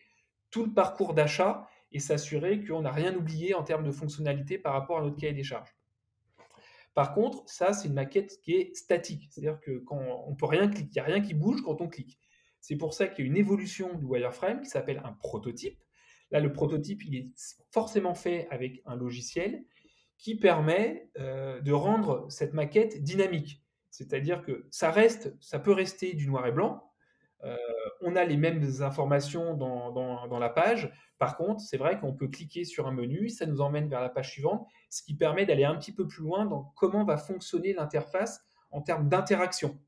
tout 0.51 0.65
le 0.65 0.73
parcours 0.73 1.13
d'achat 1.13 1.67
et 1.91 1.99
s'assurer 1.99 2.63
qu'on 2.63 2.81
n'a 2.81 2.91
rien 2.91 3.15
oublié 3.15 3.53
en 3.55 3.63
termes 3.63 3.83
de 3.83 3.91
fonctionnalité 3.91 4.57
par 4.57 4.73
rapport 4.73 4.99
à 4.99 5.01
notre 5.01 5.17
cahier 5.17 5.33
des 5.33 5.43
charges. 5.43 5.75
Par 6.93 7.13
contre, 7.13 7.43
ça, 7.49 7.73
c'est 7.73 7.87
une 7.87 7.93
maquette 7.93 8.39
qui 8.41 8.53
est 8.53 8.75
statique, 8.75 9.29
c'est-à-dire 9.29 9.59
que 9.61 9.79
quand 9.79 10.01
on 10.27 10.35
peut 10.35 10.45
rien 10.45 10.67
cliquer, 10.67 10.89
il 10.91 10.93
n'y 10.93 10.99
a 10.99 11.03
rien 11.05 11.21
qui 11.21 11.33
bouge 11.33 11.61
quand 11.61 11.81
on 11.81 11.87
clique. 11.87 12.19
C'est 12.59 12.75
pour 12.75 12.93
ça 12.93 13.07
qu'il 13.07 13.25
y 13.25 13.27
a 13.27 13.31
une 13.31 13.37
évolution 13.37 13.95
du 13.95 14.05
wireframe 14.05 14.61
qui 14.61 14.69
s'appelle 14.69 15.01
un 15.03 15.13
prototype. 15.13 15.79
Là, 16.31 16.39
le 16.39 16.53
prototype, 16.53 17.03
il 17.05 17.15
est 17.15 17.29
forcément 17.71 18.13
fait 18.13 18.47
avec 18.51 18.81
un 18.85 18.95
logiciel 18.95 19.63
qui 20.21 20.35
permet 20.35 21.09
euh, 21.19 21.59
de 21.61 21.73
rendre 21.73 22.27
cette 22.29 22.53
maquette 22.53 23.01
dynamique. 23.01 23.63
C'est-à-dire 23.89 24.43
que 24.43 24.67
ça 24.69 24.91
reste, 24.91 25.35
ça 25.41 25.59
peut 25.59 25.73
rester 25.73 26.13
du 26.13 26.27
noir 26.27 26.45
et 26.45 26.51
blanc. 26.51 26.91
Euh, 27.43 27.57
on 28.01 28.15
a 28.15 28.23
les 28.23 28.37
mêmes 28.37 28.63
informations 28.81 29.55
dans, 29.55 30.39
la 30.39 30.49
page. 30.49 30.93
Par 31.17 31.37
contre, 31.37 31.59
c'est 31.59 31.77
vrai 31.77 31.99
qu'on 31.99 32.13
peut 32.13 32.27
cliquer 32.27 32.65
sur 32.65 32.87
un 32.87 32.91
menu, 32.91 33.29
ça 33.29 33.47
nous 33.47 33.61
emmène 33.61 33.89
vers 33.89 33.99
la 33.99 34.09
page 34.09 34.31
suivante, 34.31 34.67
ce 34.91 35.01
qui 35.01 35.15
permet 35.15 35.47
d'aller 35.47 35.63
un 35.63 35.75
petit 35.75 35.91
peu 35.91 36.07
plus 36.07 36.21
loin 36.21 36.45
dans 36.45 36.71
comment 36.75 37.03
va 37.03 37.17
fonctionner 37.17 37.73
l'interface 37.73 38.45
en 38.69 38.81
termes 38.81 39.09
d'interaction 39.09 39.79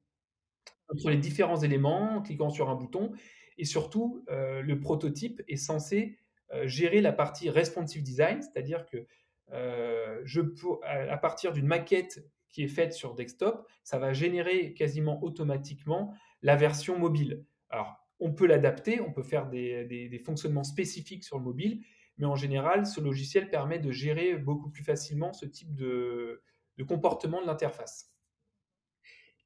entre 0.90 1.12
les 1.12 1.18
différents 1.18 1.62
éléments, 1.62 2.18
en 2.18 2.22
cliquant 2.24 2.50
sur 2.50 2.70
un 2.70 2.76
bouton. 2.76 3.14
Et 3.60 3.66
surtout, 3.66 4.26
euh, 4.30 4.64
le 4.64 4.80
prototype 4.80 5.44
est 5.48 5.58
censé 5.58 6.18
gérer 6.66 7.02
la 7.02 7.12
partie 7.12 7.50
responsive 7.50 8.04
design, 8.04 8.44
c'est-à-dire 8.44 8.86
que 8.86 9.08
euh, 9.52 10.22
je 10.24 10.42
à 10.84 11.18
partir 11.18 11.54
d'une 11.54 11.68
maquette 11.68 12.26
qui 12.50 12.64
est 12.64 12.68
faite 12.68 12.94
sur 12.94 13.16
desktop, 13.16 13.68
ça 13.84 13.98
va 13.98 14.14
générer 14.14 14.74
quasiment 14.74 15.22
automatiquement 15.24 16.14
la 16.42 16.56
version 16.56 16.98
mobile. 16.98 17.44
Alors, 17.70 17.96
on 18.20 18.32
peut 18.32 18.46
l'adapter, 18.46 19.02
on 19.02 19.12
peut 19.12 19.24
faire 19.24 19.50
des, 19.50 20.22
fonctionnements 20.24 20.64
spécifiques 20.64 21.24
sur 21.24 21.38
le 21.38 21.44
mobile, 21.44 21.84
mais 22.18 22.26
en 22.26 22.36
général, 22.36 22.86
ce 22.86 23.02
logiciel 23.02 23.50
permet 23.50 23.80
de 23.80 23.92
gérer 23.92 24.38
beaucoup 24.38 24.70
plus 24.70 24.84
facilement 24.84 25.34
ce 25.34 25.46
type 25.46 25.74
de, 25.74 26.42
de 26.78 26.84
comportement 26.84 27.42
de 27.42 27.48
l'interface. 27.48 28.14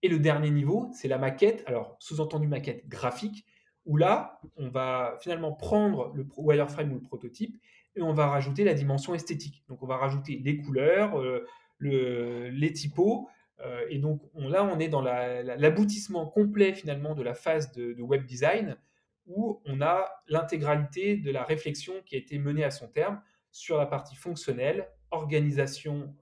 Et 0.04 0.10
le 0.10 0.20
dernier 0.20 0.52
niveau, 0.52 0.92
c'est 0.94 1.08
la 1.08 1.18
maquette, 1.18 1.64
alors 1.66 1.96
sous-entendu 2.00 2.48
maquette 2.48 2.88
graphique, 2.88 3.46
où 3.86 3.96
là, 3.96 4.42
on 4.58 4.70
va 4.70 5.18
finalement 5.22 5.54
prendre 5.54 6.12
le 6.14 6.28
wireframe 6.36 6.92
ou 6.92 6.96
le 6.96 7.02
prototype 7.02 7.58
et 7.98 8.02
on 8.02 8.14
va 8.14 8.28
rajouter 8.28 8.64
la 8.64 8.74
dimension 8.74 9.14
esthétique. 9.16 9.64
Donc 9.68 9.82
on 9.84 9.88
va 9.88 9.98
rajouter 9.98 10.40
les 10.44 10.58
couleurs, 10.58 11.20
euh, 11.20 11.46
le, 11.80 12.50
les 12.50 12.72
typos, 12.72 13.28
euh, 13.60 13.86
et 13.90 13.98
donc 13.98 14.22
on, 14.36 14.48
là 14.48 14.64
on 14.64 14.80
est 14.80 14.88
dans 14.88 15.02
l'aboutissement 15.02 16.28
complet 16.28 16.74
finalement 16.74 17.16
de 17.16 17.24
la 17.24 17.34
phase 17.34 17.72
de, 17.72 18.00
web 18.02 18.26
design 18.26 18.78
où 19.26 19.62
on 19.66 19.82
a 19.82 20.08
l'intégralité 20.28 21.18
de 21.18 21.32
la 21.32 21.44
réflexion 21.44 21.94
qui 22.06 22.16
a 22.16 22.20
été 22.20 22.38
menée 22.38 22.64
à 22.64 22.72
son 22.72 22.88
terme 22.88 23.20
sur 23.52 23.78
la 23.78 23.86
partie 23.86 24.16
fonctionnelle 24.16 24.88
organisation 25.12 26.16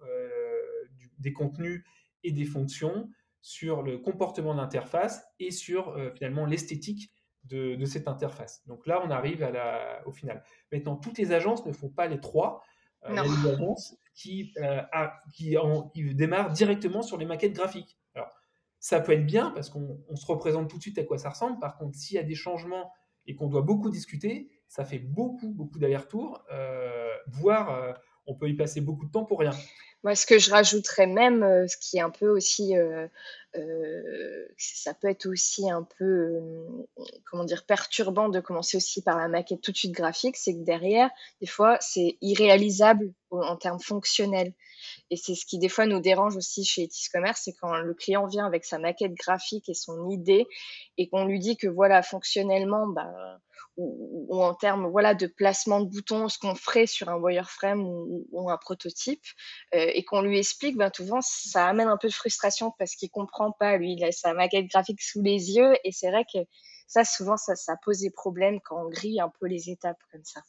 des 1.19 1.33
contenus 1.33 1.83
et 2.23 2.31
des 2.31 2.45
fonctions, 2.45 3.09
sur 3.41 3.83
le 3.83 3.99
comportement 3.99 4.55
d'interface 4.55 5.23
et 5.39 5.51
sur 5.51 5.95
finalement 6.15 6.45
l'esthétique 6.47 7.11
de, 7.45 7.85
cette 7.85 8.07
interface. 8.07 8.63
Donc 8.67 8.87
là, 8.87 9.01
on 9.03 9.11
arrive 9.11 9.43
à 9.43 9.51
la, 9.51 10.01
au 10.05 10.11
final. 10.11 10.43
Maintenant, 10.71 10.95
toutes 10.95 11.17
les 11.17 11.31
agences 11.31 11.65
ne 11.65 11.71
font 11.71 11.89
pas 11.89 12.07
les 12.07 12.19
trois. 12.19 12.63
Euh, 13.05 13.09
il 13.11 13.15
y 13.15 13.19
a 13.19 13.23
des 13.23 13.49
agences 13.49 13.97
qui, 14.13 14.53
euh, 14.57 14.81
qui, 15.33 16.15
démarrent 16.15 16.51
directement 16.51 17.01
sur 17.01 17.17
les 17.17 17.25
maquettes 17.25 17.53
graphiques. 17.53 17.97
Alors, 18.15 18.29
ça 18.79 18.99
peut 18.99 19.13
être 19.13 19.25
bien 19.25 19.51
parce 19.51 19.69
qu'on 19.69 20.15
se 20.15 20.25
représente 20.25 20.69
tout 20.69 20.77
de 20.77 20.81
suite 20.81 20.97
à 20.97 21.03
quoi 21.03 21.17
ça 21.17 21.29
ressemble. 21.29 21.59
Par 21.59 21.77
contre, 21.77 21.95
s'il 21.97 22.15
y 22.15 22.19
a 22.19 22.23
des 22.23 22.35
changements 22.35 22.91
et 23.27 23.35
qu'on 23.35 23.47
doit 23.47 23.61
beaucoup 23.61 23.89
discuter, 23.89 24.49
ça 24.67 24.85
fait 24.85 24.99
beaucoup, 24.99 25.49
beaucoup 25.53 25.79
d'allers-retours, 25.79 26.43
euh, 26.51 27.09
voire 27.27 27.95
on 28.27 28.35
peut 28.35 28.49
y 28.49 28.55
passer 28.55 28.81
beaucoup 28.81 29.05
de 29.05 29.11
temps 29.11 29.25
pour 29.25 29.39
rien. 29.39 29.53
Moi, 30.03 30.15
ce 30.15 30.25
que 30.25 30.37
je 30.37 30.51
rajouterais 30.51 31.07
même, 31.07 31.67
ce 31.67 31.77
qui 31.77 31.97
est 31.97 32.01
un 32.01 32.11
peu 32.11 32.27
aussi, 32.29 32.77
euh, 32.77 33.07
euh, 33.57 34.47
ça 34.57 34.93
peut 34.93 35.09
être 35.09 35.27
aussi 35.27 35.69
un 35.69 35.87
peu, 35.97 36.39
comment 37.25 37.43
dire, 37.43 37.65
perturbant 37.65 38.29
de 38.29 38.39
commencer 38.39 38.77
aussi 38.77 39.01
par 39.01 39.17
la 39.17 39.27
maquette 39.27 39.61
tout 39.61 39.71
de 39.71 39.77
suite 39.77 39.91
graphique, 39.91 40.37
c'est 40.37 40.53
que 40.53 40.63
derrière, 40.63 41.09
des 41.41 41.47
fois, 41.47 41.77
c'est 41.81 42.17
irréalisable 42.21 43.13
en 43.31 43.55
termes 43.55 43.79
fonctionnels. 43.79 44.53
Et 45.11 45.17
c'est 45.17 45.35
ce 45.35 45.45
qui, 45.45 45.59
des 45.59 45.69
fois, 45.69 45.85
nous 45.85 45.99
dérange 45.99 46.35
aussi 46.35 46.65
chez 46.65 46.83
Etis 46.83 47.09
Commerce, 47.11 47.41
c'est 47.45 47.53
quand 47.53 47.75
le 47.77 47.93
client 47.93 48.25
vient 48.27 48.45
avec 48.45 48.65
sa 48.65 48.79
maquette 48.79 49.13
graphique 49.13 49.69
et 49.69 49.73
son 49.73 50.09
idée, 50.09 50.47
et 50.97 51.07
qu'on 51.09 51.25
lui 51.25 51.39
dit 51.39 51.57
que, 51.57 51.67
voilà, 51.67 52.01
fonctionnellement, 52.01 52.87
bah, 52.87 53.11
ou, 53.77 54.41
en 54.41 54.53
termes 54.53 54.87
voilà 54.87 55.13
de 55.13 55.27
placement 55.27 55.81
de 55.81 55.89
boutons, 55.89 56.29
ce 56.29 56.39
qu'on 56.39 56.55
ferait 56.55 56.87
sur 56.87 57.09
un 57.09 57.17
wireframe 57.17 57.81
ou, 57.85 58.25
ou 58.31 58.49
un 58.49 58.57
prototype, 58.57 59.23
euh, 59.73 59.91
et 59.93 60.03
qu'on 60.05 60.21
lui 60.21 60.39
explique, 60.39 60.77
ben 60.77 60.91
souvent 60.93 61.19
ça 61.21 61.67
amène 61.67 61.87
un 61.87 61.97
peu 61.97 62.07
de 62.07 62.13
frustration 62.13 62.71
parce 62.79 62.95
qu'il 62.95 63.09
comprend 63.09 63.51
pas, 63.51 63.77
lui 63.77 63.93
il 63.93 64.03
a 64.03 64.11
sa 64.11 64.33
maquette 64.33 64.67
graphique 64.67 65.01
sous 65.01 65.21
les 65.21 65.51
yeux, 65.51 65.73
et 65.83 65.91
c'est 65.91 66.09
vrai 66.09 66.25
que 66.33 66.39
ça 66.87 67.03
souvent 67.03 67.37
ça, 67.37 67.55
ça 67.55 67.75
pose 67.83 67.99
des 67.99 68.11
problèmes 68.11 68.59
quand 68.63 68.85
on 68.85 68.89
grille 68.89 69.19
un 69.19 69.31
peu 69.39 69.47
les 69.47 69.69
étapes 69.69 69.99
comme 70.11 70.23
ça. 70.23 70.41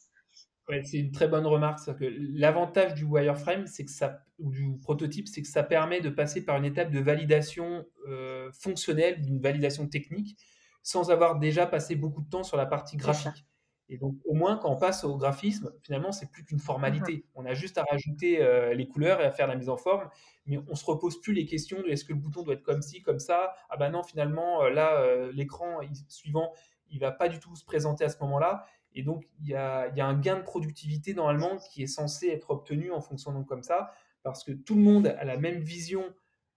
Ouais, 0.69 0.83
c'est 0.83 0.97
une 0.97 1.11
très 1.11 1.27
bonne 1.29 1.45
remarque. 1.45 1.79
Que 1.97 2.05
l'avantage 2.33 2.93
du 2.93 3.05
wireframe, 3.05 3.67
c'est 3.67 3.85
que 3.85 3.91
ça, 3.91 4.19
ou 4.37 4.51
du 4.51 4.77
prototype, 4.81 5.27
c'est 5.27 5.41
que 5.41 5.47
ça 5.47 5.63
permet 5.63 6.01
de 6.01 6.09
passer 6.09 6.43
par 6.43 6.57
une 6.57 6.65
étape 6.65 6.91
de 6.91 6.99
validation 6.99 7.85
euh, 8.07 8.51
fonctionnelle, 8.51 9.21
d'une 9.21 9.39
validation 9.39 9.87
technique, 9.87 10.37
sans 10.83 11.09
avoir 11.09 11.39
déjà 11.39 11.67
passé 11.67 11.95
beaucoup 11.95 12.21
de 12.21 12.29
temps 12.29 12.43
sur 12.43 12.57
la 12.57 12.65
partie 12.65 12.97
graphique. 12.97 13.45
Et 13.89 13.97
donc, 13.97 14.17
au 14.25 14.33
moins, 14.33 14.57
quand 14.57 14.69
on 14.69 14.75
passe 14.77 15.05
au 15.05 15.15
graphisme, 15.17 15.71
finalement, 15.81 16.11
c'est 16.11 16.29
plus 16.29 16.43
qu'une 16.43 16.59
formalité. 16.59 17.17
Mmh 17.17 17.21
on 17.35 17.45
a 17.45 17.53
juste 17.53 17.77
à 17.77 17.83
rajouter 17.89 18.41
euh, 18.41 18.73
les 18.73 18.87
couleurs 18.87 19.21
et 19.21 19.23
à 19.23 19.31
faire 19.31 19.47
la 19.47 19.55
mise 19.55 19.69
en 19.69 19.77
forme, 19.77 20.09
mais 20.45 20.59
on 20.67 20.75
se 20.75 20.83
repose 20.83 21.21
plus 21.21 21.33
les 21.33 21.45
questions 21.45 21.81
de 21.81 21.87
est-ce 21.87 22.03
que 22.03 22.11
le 22.11 22.19
bouton 22.19 22.43
doit 22.43 22.55
être 22.55 22.63
comme 22.63 22.81
ci, 22.81 23.01
comme 23.01 23.19
ça? 23.19 23.53
Ah 23.69 23.77
ben 23.77 23.89
non, 23.91 24.03
finalement, 24.03 24.63
euh, 24.63 24.69
là, 24.69 24.99
euh, 24.99 25.31
l'écran 25.31 25.79
suivant, 26.09 26.51
il 26.89 26.99
va 26.99 27.11
pas 27.11 27.29
du 27.29 27.39
tout 27.39 27.55
se 27.55 27.63
présenter 27.63 28.03
à 28.03 28.09
ce 28.09 28.17
moment-là. 28.21 28.65
Et 28.97 29.03
donc, 29.03 29.29
il 29.39 29.47
y 29.47 29.53
a, 29.53 29.89
y 29.95 30.01
a, 30.01 30.07
un 30.07 30.19
gain 30.19 30.37
de 30.37 30.41
productivité 30.41 31.13
normalement 31.13 31.57
qui 31.57 31.83
est 31.83 31.87
censé 31.87 32.29
être 32.29 32.49
obtenu 32.49 32.91
en 32.91 32.99
fonctionnant 32.99 33.43
comme 33.43 33.61
ça, 33.61 33.91
parce 34.23 34.43
que 34.43 34.51
tout 34.51 34.73
le 34.73 34.81
monde 34.81 35.05
a 35.05 35.23
la 35.23 35.37
même 35.37 35.59
vision 35.59 36.03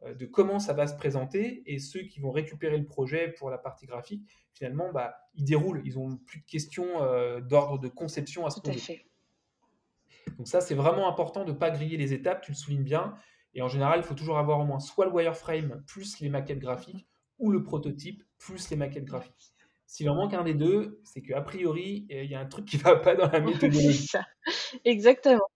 euh, 0.05 0.15
de 0.15 0.25
comment 0.25 0.59
ça 0.59 0.73
va 0.73 0.87
se 0.87 0.97
présenter 0.97 1.63
et 1.67 1.79
ceux 1.79 2.01
qui 2.01 2.19
vont 2.19 2.31
récupérer 2.31 2.79
le 2.79 2.87
projet 2.87 3.29
pour 3.29 3.51
la 3.51 3.59
partie 3.59 3.85
graphique, 3.85 4.27
finalement, 4.55 4.91
bah, 4.91 5.17
ils 5.35 5.45
déroulent. 5.45 5.83
Ils 5.85 5.97
n'ont 5.97 6.17
plus 6.17 6.41
de 6.41 6.47
questions 6.47 7.03
euh, 7.03 7.43
d'ordre 7.43 7.79
de 7.79 7.89
conception 7.89 8.47
à 8.47 8.51
Tout 8.51 8.63
à 8.65 8.73
fait. 8.73 9.05
Donc 10.39 10.49
ça, 10.49 10.63
c'est 10.63 10.75
vraiment 10.75 11.11
important 11.11 11.45
de 11.45 11.53
ne 11.53 11.59
pas 11.59 11.71
griller 11.71 11.99
les 11.99 12.15
étapes, 12.15 12.41
tu 12.41 12.53
le 12.53 12.57
soulignes 12.57 12.85
bien. 12.85 13.15
Et 13.53 13.61
en 13.61 13.69
général, 13.69 14.01
il 14.01 14.03
faut 14.03 14.15
toujours 14.15 14.39
avoir 14.39 14.61
au 14.61 14.65
moins 14.65 14.81
soit 14.81 15.05
le 15.05 15.13
wireframe 15.13 15.83
plus 15.87 16.21
les 16.21 16.31
maquettes 16.31 16.61
graphiques 16.61 17.07
ou 17.39 17.51
le 17.51 17.63
prototype 17.63 18.23
plus 18.39 18.71
les 18.71 18.77
maquettes 18.77 19.05
graphiques. 19.05 19.53
S'il 19.91 20.09
en 20.09 20.15
manque 20.15 20.35
un 20.35 20.45
des 20.45 20.55
deux, 20.55 21.01
c'est 21.03 21.21
qu'a 21.21 21.41
priori, 21.41 22.07
il 22.11 22.27
y 22.27 22.37
a 22.37 22.39
un 22.39 22.47
truc 22.47 22.65
qui 22.65 22.77
ne 22.77 22.83
va 22.83 22.95
pas 22.95 23.17
dans 23.17 23.29
la 23.29 23.41
méthodologie. 23.41 24.07
Exactement. 24.85 25.49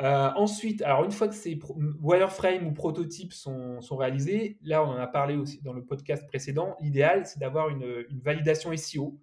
Euh, 0.00 0.30
ensuite, 0.34 0.82
alors 0.82 1.04
une 1.04 1.12
fois 1.12 1.28
que 1.28 1.34
ces 1.36 1.56
wireframe 2.02 2.66
ou 2.66 2.72
prototypes 2.72 3.32
sont, 3.32 3.78
réalisés, 3.92 4.58
là 4.62 4.82
on 4.82 4.88
en 4.88 4.96
a 4.96 5.06
parlé 5.06 5.36
aussi 5.36 5.62
dans 5.62 5.72
le 5.72 5.84
podcast 5.84 6.26
précédent, 6.26 6.76
l'idéal 6.80 7.24
c'est 7.24 7.38
d'avoir 7.38 7.68
une, 7.68 8.04
validation 8.20 8.76
SEO 8.76 9.20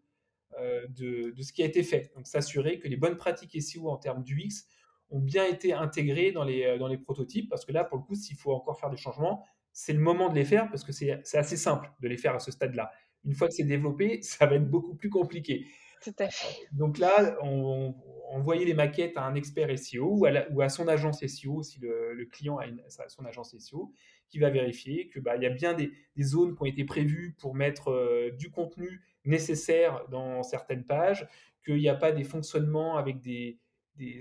euh, 0.57 0.87
de, 0.87 1.33
ce 1.41 1.51
qui 1.51 1.61
a 1.61 1.65
été 1.65 1.83
fait. 1.83 2.09
Donc 2.15 2.27
s'assurer 2.27 2.79
que 2.79 2.87
les 2.87 2.95
bonnes 2.95 3.17
pratiques 3.17 3.61
SEO 3.61 3.89
en 3.89 3.97
termes 3.97 4.23
d'UX 4.23 4.69
ont 5.09 5.19
bien 5.19 5.43
été 5.43 5.73
intégrées 5.73 6.31
dans 6.31 6.45
les, 6.45 6.63
euh, 6.63 6.77
dans 6.77 6.87
les 6.87 6.97
prototypes, 6.97 7.49
parce 7.49 7.65
que 7.65 7.73
là 7.73 7.83
pour 7.83 7.97
le 7.97 8.03
coup 8.03 8.15
s'il 8.15 8.37
faut 8.37 8.53
encore 8.53 8.79
faire 8.79 8.89
des 8.89 8.95
changements, 8.95 9.43
c'est 9.73 9.93
le 9.93 9.99
moment 9.99 10.29
de 10.29 10.35
les 10.35 10.45
faire 10.45 10.69
parce 10.69 10.85
que 10.85 10.93
c'est 10.93 11.11
assez 11.35 11.57
simple 11.57 11.91
de 11.99 12.07
les 12.07 12.17
faire 12.17 12.33
à 12.33 12.39
ce 12.39 12.51
stade-là. 12.51 12.89
Une 13.25 13.33
fois 13.33 13.47
que 13.47 13.53
c'est 13.53 13.63
développé, 13.63 14.21
ça 14.21 14.45
va 14.45 14.55
être 14.55 14.69
beaucoup 14.69 14.95
plus 14.95 15.09
compliqué. 15.09 15.65
Tout 16.03 16.15
à 16.19 16.29
fait. 16.29 16.67
Donc 16.71 16.99
là, 16.99 17.37
on, 17.41 17.95
envoyer 18.29 18.65
les 18.65 18.73
maquettes 18.73 19.17
à 19.17 19.23
un 19.23 19.35
expert 19.35 19.77
SEO 19.77 20.17
ou 20.17 20.25
à, 20.25 20.31
ou 20.51 20.61
à 20.61 20.69
son 20.69 20.87
agence 20.87 21.25
SEO 21.25 21.63
si 21.63 21.79
le, 21.79 22.25
client 22.31 22.57
a 22.59 22.65
son 23.09 23.25
agence 23.25 23.57
SEO 23.57 23.93
qui 24.29 24.39
va 24.39 24.49
vérifier 24.49 25.07
que 25.07 25.19
bah, 25.19 25.35
il 25.37 25.43
y 25.43 25.45
a 25.45 25.49
bien 25.49 25.73
des, 25.73 25.91
zones 26.21 26.55
qui 26.55 26.61
ont 26.61 26.65
été 26.65 26.83
prévues 26.83 27.35
pour 27.39 27.55
mettre 27.55 27.91
euh, 27.91 28.31
du 28.37 28.51
contenu 28.51 29.01
nécessaire 29.25 30.05
dans 30.09 30.43
certaines 30.43 30.85
pages, 30.85 31.27
qu'il 31.65 31.77
n'y 31.77 31.89
a 31.89 31.95
pas 31.95 32.11
des 32.11 32.23
fonctionnements 32.23 32.97
avec 32.97 33.21
des, 33.21 33.59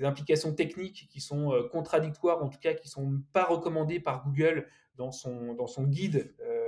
implications 0.03 0.55
techniques 0.55 1.07
qui 1.11 1.21
sont 1.21 1.53
euh, 1.53 1.69
contradictoires, 1.69 2.43
en 2.43 2.49
tout 2.49 2.59
cas 2.59 2.73
qui 2.73 2.87
ne 2.87 2.91
sont 2.91 3.23
pas 3.35 3.45
recommandées 3.45 4.01
par 4.01 4.25
Google 4.25 4.67
dans 4.95 5.13
son, 5.13 5.53
dans 5.53 5.67
son 5.67 5.85
guide 5.85 6.35
euh, 6.41 6.66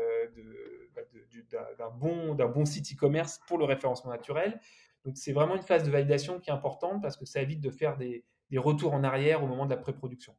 d'un 1.50 1.90
bon, 1.90 2.35
bon 2.35 2.64
site 2.64 2.93
e-commerce 2.93 3.40
pour 3.47 3.59
le 3.59 3.64
référencement 3.64 4.11
naturel. 4.11 4.61
Donc 5.05 5.17
c'est 5.17 5.33
vraiment 5.33 5.57
une 5.57 5.62
phase 5.62 5.85
de 5.85 5.90
validation 5.90 6.40
qui 6.40 6.50
est 6.50 6.52
importante 6.52 7.00
parce 7.02 7.17
que 7.17 7.25
ça 7.25 7.40
évite 7.40 7.61
de 7.61 7.71
faire 7.71 7.97
des, 7.97 8.25
retours 8.57 8.95
en 8.95 9.05
arrière 9.05 9.43
au 9.43 9.47
moment 9.47 9.67
de 9.67 9.71
la 9.71 9.76
pré-production. 9.76 10.35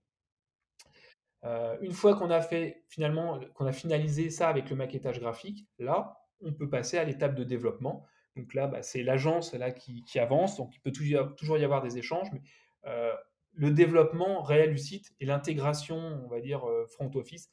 Euh, 1.46 1.78
une 1.82 1.94
fois 1.94 2.16
qu'on 2.16 2.30
a 2.32 2.42
fait 2.42 2.84
finalement, 2.90 3.40
qu'on 3.54 3.66
a 3.66 3.72
finalisé 3.72 4.30
ça 4.30 4.50
avec 4.50 4.70
le 4.70 4.76
maquettage 4.76 5.20
graphique, 5.20 5.68
là, 5.78 6.20
on 6.42 6.54
peut 6.54 6.70
passer 6.70 6.98
à 6.98 7.04
l'étape 7.04 7.36
de 7.36 7.44
développement. 7.44 8.06
Donc 8.36 8.54
là, 8.54 8.68
bah, 8.68 8.82
c'est 8.82 9.04
l'agence 9.04 9.54
là 9.54 9.72
qui, 9.72 10.20
avance, 10.20 10.58
donc 10.58 10.76
il 10.76 10.80
peut 10.80 10.92
toujours 10.92 11.58
y 11.58 11.64
avoir 11.64 11.82
des 11.82 11.98
échanges, 11.98 12.28
mais 12.32 12.42
euh, 12.86 13.14
le 13.54 13.72
développement 13.72 14.42
réel 14.42 14.72
du 14.72 14.78
site 14.78 15.14
et 15.20 15.26
l'intégration, 15.26 15.98
on 15.98 16.28
va 16.28 16.40
dire 16.40 16.68
euh, 16.68 16.86
front 16.88 17.12
office, 17.16 17.50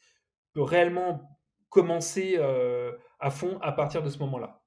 peut 0.52 0.62
réellement 0.62 1.38
commencer 1.76 2.38
à 3.18 3.30
fond 3.30 3.58
à 3.60 3.72
partir 3.72 4.02
de 4.02 4.08
ce 4.08 4.18
moment-là. 4.18 4.62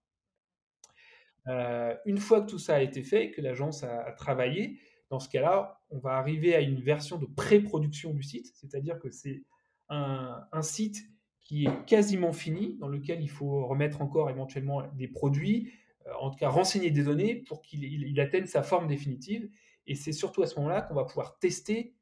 Euh, 1.47 1.95
une 2.05 2.17
fois 2.17 2.41
que 2.41 2.49
tout 2.49 2.59
ça 2.59 2.75
a 2.75 2.81
été 2.81 3.03
fait, 3.03 3.31
que 3.31 3.41
l'agence 3.41 3.83
a, 3.83 4.11
travaillé, 4.11 4.79
dans 5.09 5.19
ce 5.19 5.29
cas-là, 5.29 5.81
on 5.89 5.97
va 5.97 6.11
arriver 6.11 6.55
à 6.55 6.61
une 6.61 6.81
version 6.81 7.17
de 7.17 7.25
pré-production 7.25 8.13
du 8.13 8.21
site, 8.21 8.51
c'est-à-dire 8.55 8.99
que 8.99 9.09
c'est 9.09 9.43
un, 9.89 10.61
site 10.61 11.09
qui 11.41 11.65
est 11.65 11.85
quasiment 11.85 12.31
fini, 12.31 12.77
dans 12.77 12.87
lequel 12.87 13.21
il 13.21 13.29
faut 13.29 13.65
remettre 13.65 14.01
encore 14.03 14.29
éventuellement 14.29 14.83
des 14.93 15.07
produits, 15.07 15.73
euh, 16.05 16.11
en 16.19 16.29
tout 16.29 16.37
cas 16.37 16.49
renseigner 16.49 16.91
des 16.91 17.03
données 17.03 17.35
pour 17.35 17.61
qu'il 17.61 18.19
atteigne 18.19 18.45
sa 18.45 18.61
forme 18.61 18.87
définitive. 18.87 19.49
Et 19.87 19.95
c'est 19.95 20.11
surtout 20.11 20.43
à 20.43 20.45
ce 20.45 20.55
moment-là 20.57 20.83
qu'on 20.83 20.93
va 20.93 21.05
pouvoir 21.05 21.39
tester 21.39 21.95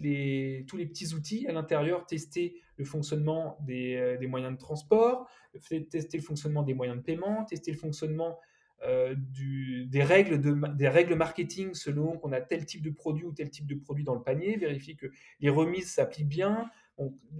les, 0.00 0.64
tous 0.68 0.76
les 0.76 0.86
petits 0.86 1.14
outils 1.14 1.46
à 1.46 1.52
l'intérieur, 1.52 2.06
tester 2.06 2.60
le 2.76 2.84
fonctionnement 2.84 3.58
des, 3.60 3.96
euh, 3.96 4.16
des, 4.16 4.26
moyens 4.26 4.52
de 4.52 4.58
transport, 4.58 5.28
tester 5.90 6.16
le 6.16 6.22
fonctionnement 6.22 6.62
des 6.62 6.74
moyens 6.74 6.98
de 6.98 7.02
paiement, 7.02 7.44
tester 7.44 7.72
le 7.72 7.78
fonctionnement 7.78 8.38
euh, 8.86 9.14
des, 9.16 10.04
règles 10.04 10.40
de, 10.40 10.54
des 10.76 10.88
règles 10.88 11.16
marketing 11.16 11.74
selon 11.74 12.16
qu'on 12.16 12.32
a 12.32 12.40
tel 12.40 12.64
type 12.64 12.82
de 12.82 12.90
produit 12.90 13.24
ou 13.24 13.32
tel 13.32 13.50
type 13.50 13.66
de 13.66 13.74
produit 13.74 14.04
dans 14.04 14.14
le 14.14 14.22
panier, 14.22 14.56
vérifier 14.56 14.94
que 14.94 15.06
les 15.40 15.50
remises 15.50 15.90
s'appliquent 15.90 16.28
bien. 16.28 16.70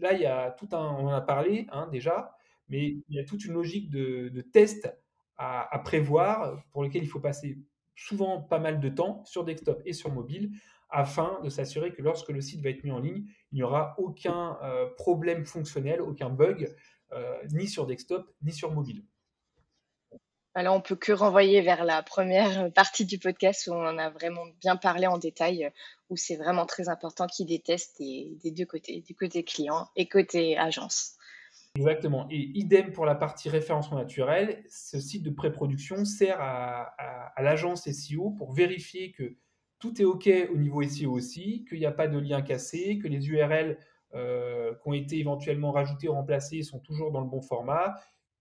là, 0.01 0.15
il 0.15 0.21
y 0.21 0.27
a 0.27 0.51
tout 0.51 0.69
un, 0.73 0.85
on 0.85 1.07
en 1.07 1.13
a 1.13 1.21
parlé 1.21 1.67
hein, 1.71 1.89
déjà, 1.93 2.37
mais 2.69 2.97
il 3.09 3.17
y 3.17 3.21
a 3.21 3.25
toute 3.25 3.45
une 3.45 3.53
logique 3.53 3.89
de, 3.89 4.29
de 4.29 4.41
test 4.41 4.93
à, 5.39 5.79
prévoir 5.85 6.61
pour 6.73 6.83
lequel 6.83 7.05
il 7.05 7.09
faut 7.09 7.21
passer 7.21 7.59
souvent 7.95 8.41
pas 8.41 8.59
mal 8.59 8.81
de 8.81 8.89
temps 8.89 9.23
sur 9.25 9.45
desktop 9.45 9.81
et 9.85 9.93
sur 9.93 10.13
mobile 10.13 10.51
afin 10.91 11.41
de 11.43 11.49
s'assurer 11.49 11.93
que 11.93 12.03
lorsque 12.03 12.31
le 12.31 12.41
site 12.41 12.63
va 12.63 12.71
être 12.71 12.85
mis 12.85 12.91
en 12.91 12.99
ligne, 12.99 13.25
il 13.53 13.57
n'y 13.57 13.63
aura 13.63 13.95
aucun 13.99 14.59
euh, 14.63 14.87
problème 14.97 15.45
fonctionnel, 15.45 16.01
aucun 16.01 16.31
bug, 16.31 16.75
euh, 17.13 17.37
ni 17.53 17.67
sur 17.67 17.87
desktop 17.87 18.27
ni 18.43 18.53
sur 18.53 18.73
mobile. 18.73 19.05
Là, 20.55 20.73
on 20.73 20.81
peut 20.81 20.97
que 20.97 21.13
renvoyer 21.13 21.61
vers 21.61 21.85
la 21.85 22.03
première 22.03 22.73
partie 22.75 23.05
du 23.05 23.19
podcast 23.19 23.69
où 23.69 23.73
on 23.73 23.87
en 23.87 23.97
a 23.97 24.11
vraiment 24.11 24.45
bien 24.61 24.77
parlé 24.77 25.07
en 25.07 25.19
détail, 25.19 25.71
où 26.11 26.17
c'est 26.17 26.37
vraiment 26.37 26.67
très 26.67 26.89
important 26.89 27.27
qu'ils 27.27 27.47
détestent 27.47 27.99
des, 28.01 28.37
des, 28.43 28.51
deux 28.51 28.67
côtés, 28.67 29.01
du 29.03 29.15
côté 29.15 29.45
client 29.45 29.89
et 29.95 30.09
côté 30.09 30.59
agence. 30.59 31.17
Exactement. 31.77 32.27
Et 32.31 32.51
idem 32.59 32.93
pour 32.93 33.07
la 33.07 33.15
partie 33.15 33.49
référencement 33.49 33.99
naturel, 33.99 34.65
ce 34.69 34.99
site 34.99 35.23
de 35.23 35.31
pré-production 35.31 36.05
sert 36.05 36.41
à, 36.41 36.93
à, 37.37 37.43
l'agence 37.43 37.89
SEO 37.89 38.31
pour 38.31 38.53
vérifier 38.53 39.13
que 39.13 39.37
tout 39.79 40.01
est 40.01 40.05
OK 40.05 40.29
au 40.53 40.57
niveau 40.57 40.83
SEO 40.83 41.13
aussi, 41.13 41.65
qu'il 41.69 41.79
n'y 41.79 41.87
a 41.87 41.93
pas 41.93 42.09
de 42.09 42.19
lien 42.19 42.43
cassé, 42.43 42.99
que 42.99 43.09
les 43.09 43.29
URL 43.29 43.79
euh, 44.15 44.75
qui 44.75 44.89
ont 44.89 44.93
été 44.93 45.19
éventuellement 45.19 45.71
rajoutés 45.71 46.09
ou 46.09 46.13
remplacés 46.13 46.63
sont 46.63 46.79
toujours 46.81 47.13
dans 47.13 47.21
le 47.21 47.29
bon 47.29 47.43
format, 47.43 47.95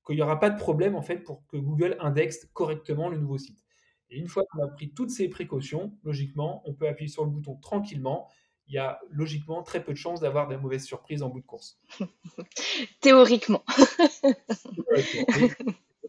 qu'il 0.06 0.15
n'y 0.15 0.22
aura 0.22 0.39
pas 0.39 0.50
de 0.50 0.58
problème 0.58 0.96
en 0.96 1.01
fait 1.01 1.17
pour 1.17 1.46
que 1.48 1.58
Google 1.58 1.98
indexe 2.00 2.48
correctement 2.53 3.10
le 3.10 3.17
nouveau 3.17 3.38
site. 3.38 3.63
Et 4.10 4.17
une 4.17 4.27
fois 4.27 4.44
qu'on 4.50 4.63
a 4.63 4.67
pris 4.67 4.91
toutes 4.91 5.10
ces 5.10 5.27
précautions, 5.27 5.91
logiquement, 6.03 6.63
on 6.65 6.74
peut 6.74 6.88
appuyer 6.88 7.10
sur 7.10 7.25
le 7.25 7.32
bouton 7.32 7.56
tranquillement. 7.56 8.29
Il 8.67 8.75
y 8.75 8.77
a 8.77 9.00
logiquement 9.10 9.63
très 9.63 9.84
peu 9.84 9.91
de 9.91 9.98
chances 9.98 10.22
d'avoir 10.22 10.48
des 10.48 10.58
mauvaises 10.58 10.86
surprises 10.86 11.24
en 11.24 11.29
bout 11.29 11.41
de 11.41 11.46
course. 11.46 11.79
Théoriquement. 13.01 13.63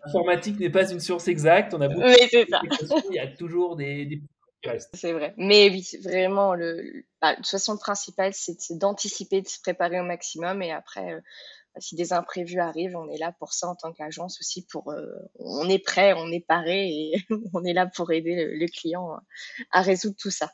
L'informatique 0.05 0.61
n'est 0.61 0.71
pas 0.71 0.91
une 0.91 1.01
source 1.01 1.27
exacte. 1.27 1.75
On 1.75 1.81
a 1.81 1.89
beaucoup 1.89 2.07
oui, 2.07 2.29
c'est 2.31 2.49
ça. 2.49 2.61
Il 3.11 3.15
y 3.15 3.19
a 3.19 3.27
toujours 3.27 3.75
des, 3.77 4.07
des 4.07 4.23
c'est 4.95 5.13
vrai. 5.13 5.35
Mais 5.37 5.71
oui, 5.71 5.87
vraiment, 6.03 6.55
le, 6.55 7.05
bah, 7.21 7.33
de 7.33 7.37
toute 7.37 7.49
façon, 7.49 7.73
le 7.73 7.79
principal, 7.79 8.33
c'est 8.35 8.77
d'anticiper, 8.79 9.43
de 9.43 9.49
se 9.49 9.61
préparer 9.61 10.01
au 10.01 10.05
maximum. 10.05 10.63
Et 10.63 10.73
après, 10.73 11.15
euh, 11.15 11.21
bah, 11.75 11.81
si 11.81 11.97
des 11.97 12.13
imprévus 12.13 12.61
arrivent, 12.61 12.97
on 12.97 13.11
est 13.11 13.19
là 13.19 13.33
pour 13.39 13.53
ça 13.53 13.69
en 13.69 13.75
tant 13.75 13.93
qu'agence 13.93 14.41
aussi. 14.41 14.67
Pour, 14.67 14.91
euh, 14.91 15.07
on 15.39 15.69
est 15.69 15.79
prêt, 15.79 16.13
on 16.15 16.31
est 16.31 16.45
paré 16.47 16.89
et 16.89 17.27
on 17.55 17.65
est 17.65 17.73
là 17.73 17.87
pour 17.87 18.13
aider 18.13 18.35
le, 18.35 18.67
client 18.67 19.19
à 19.71 19.83
résoudre 19.83 20.17
tout 20.19 20.31
ça. 20.31 20.51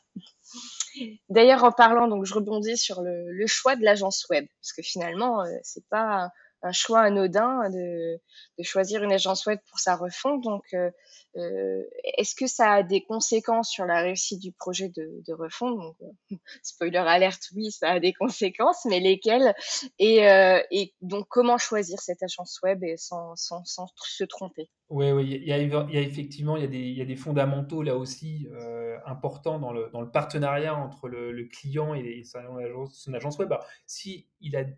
D'ailleurs, 1.29 1.63
en 1.63 1.71
parlant, 1.71 2.07
donc 2.07 2.25
je 2.25 2.33
rebondis 2.33 2.77
sur 2.77 3.01
le, 3.01 3.47
choix 3.47 3.75
de 3.75 3.83
l'agence 3.83 4.25
web, 4.29 4.45
parce 4.61 4.73
que 4.73 4.81
finalement, 4.81 5.41
euh, 5.41 5.51
c'est 5.63 5.87
pas 5.89 6.29
un 6.61 6.71
choix 6.71 7.01
anodin 7.01 7.69
de, 7.69 8.19
choisir 8.63 9.03
une 9.03 9.13
agence 9.13 9.45
web 9.45 9.59
pour 9.69 9.79
sa 9.79 9.95
refonte. 9.95 10.41
Donc, 10.43 10.63
euh, 10.73 10.89
euh, 11.37 11.83
est-ce 12.17 12.35
que 12.35 12.47
ça 12.47 12.71
a 12.71 12.83
des 12.83 13.03
conséquences 13.03 13.69
sur 13.69 13.85
la 13.85 14.01
réussite 14.01 14.41
du 14.41 14.51
projet 14.51 14.89
de, 14.89 15.23
de 15.27 15.33
refonte? 15.33 15.77
Donc, 15.77 15.95
euh, 16.01 16.35
Spoiler 16.63 16.97
alerte, 16.97 17.49
oui, 17.55 17.71
ça 17.71 17.91
a 17.91 17.99
des 17.99 18.13
conséquences, 18.13 18.85
mais 18.85 18.99
lesquelles? 18.99 19.53
Et, 19.99 20.93
donc, 21.01 21.27
comment 21.29 21.57
choisir 21.57 21.99
cette 22.01 22.23
agence 22.23 22.59
web 22.63 22.83
sans, 22.97 23.35
sans 23.35 23.63
se 23.65 24.23
tromper? 24.23 24.69
Oui, 24.89 25.11
oui, 25.11 25.41
il 25.41 25.47
y, 25.47 25.51
a, 25.51 25.57
effectivement 25.99 26.57
il 26.57 26.63
y 26.75 27.01
a, 27.01 27.05
des, 27.05 27.15
fondamentaux 27.15 27.81
là 27.81 27.97
aussi 27.97 28.47
euh, 28.51 28.99
importants 29.07 29.57
dans 29.57 29.73
le, 29.73 29.89
partenariat 30.11 30.75
entre 30.75 31.09
le, 31.09 31.43
client 31.45 31.95
et 31.95 32.23
son 32.23 33.13
agence, 33.13 33.39
web. 33.39 33.51
Si 33.87 34.27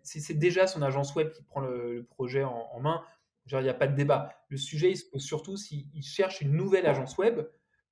c'est 0.02 0.38
déjà 0.38 0.66
son 0.66 0.80
agence 0.80 1.14
web 1.14 1.30
qui 1.32 1.42
prend 1.42 1.60
le, 1.60 2.06
projet 2.08 2.42
en, 2.42 2.80
main, 2.80 3.02
il 3.50 3.58
n'y 3.58 3.68
a 3.68 3.74
pas 3.74 3.86
de 3.86 3.94
débat. 3.94 4.32
Le 4.48 4.56
sujet, 4.56 4.90
il 4.90 4.96
se 4.96 5.04
pose 5.10 5.22
surtout 5.22 5.58
s'il 5.58 5.84
cherche 6.02 6.40
une 6.40 6.52
nouvelle 6.52 6.86
agence 6.86 7.18
web 7.18 7.42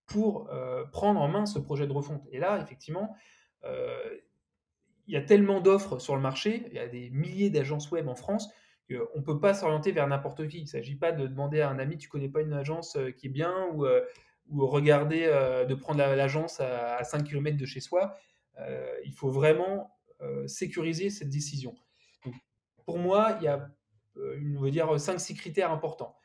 pour 0.06 0.48
euh, 0.50 0.84
prendre 0.86 1.20
en 1.20 1.28
main 1.28 1.44
ce 1.44 1.58
projet 1.58 1.86
de 1.86 1.92
refonte. 1.92 2.22
Et 2.32 2.38
là, 2.38 2.58
effectivement, 2.62 3.14
euh, 3.64 3.98
il 5.06 5.12
y 5.12 5.16
a 5.18 5.22
tellement 5.22 5.60
d'offres 5.60 5.98
sur 5.98 6.16
le 6.16 6.22
marché, 6.22 6.64
il 6.68 6.74
y 6.74 6.78
a 6.78 6.88
des 6.88 7.10
milliers 7.10 7.50
d'agences 7.50 7.90
web 7.90 8.08
en 8.08 8.14
France, 8.14 8.50
qu'on 8.88 9.18
ne 9.18 9.24
peut 9.24 9.40
pas 9.40 9.54
s'orienter 9.54 9.92
vers 9.92 10.06
n'importe 10.06 10.46
qui. 10.48 10.58
Il 10.58 10.62
ne 10.62 10.68
s'agit 10.68 10.96
pas 10.96 11.12
de 11.12 11.26
demander 11.26 11.60
à 11.60 11.70
un 11.70 11.78
ami, 11.78 11.98
tu 11.98 12.08
connais 12.08 12.28
pas 12.28 12.40
une 12.40 12.52
agence 12.52 12.96
euh, 12.96 13.10
qui 13.10 13.26
est 13.26 13.30
bien, 13.30 13.68
ou, 13.72 13.86
ou 14.48 14.66
regarder, 14.66 15.26
de 15.68 15.74
prendre 15.74 15.98
l'agence 15.98 16.60
à, 16.60 17.02
5 17.02 17.24
km 17.24 17.56
de 17.56 17.66
chez 17.66 17.80
soi. 17.80 18.16
il 19.04 19.12
faut 19.12 19.28
vraiment 19.28 19.90
sécuriser 20.46 21.10
cette 21.10 21.30
décision. 21.30 21.74
pour 22.84 22.98
moi, 22.98 23.36
il 23.40 23.44
y 23.44 23.48
a 23.48 23.68
euh, 24.18 24.38
on 24.56 24.60
veut 24.60 24.70
dire 24.70 24.86
5-6 24.86 25.34
critères 25.36 25.70
importants. 25.70 26.16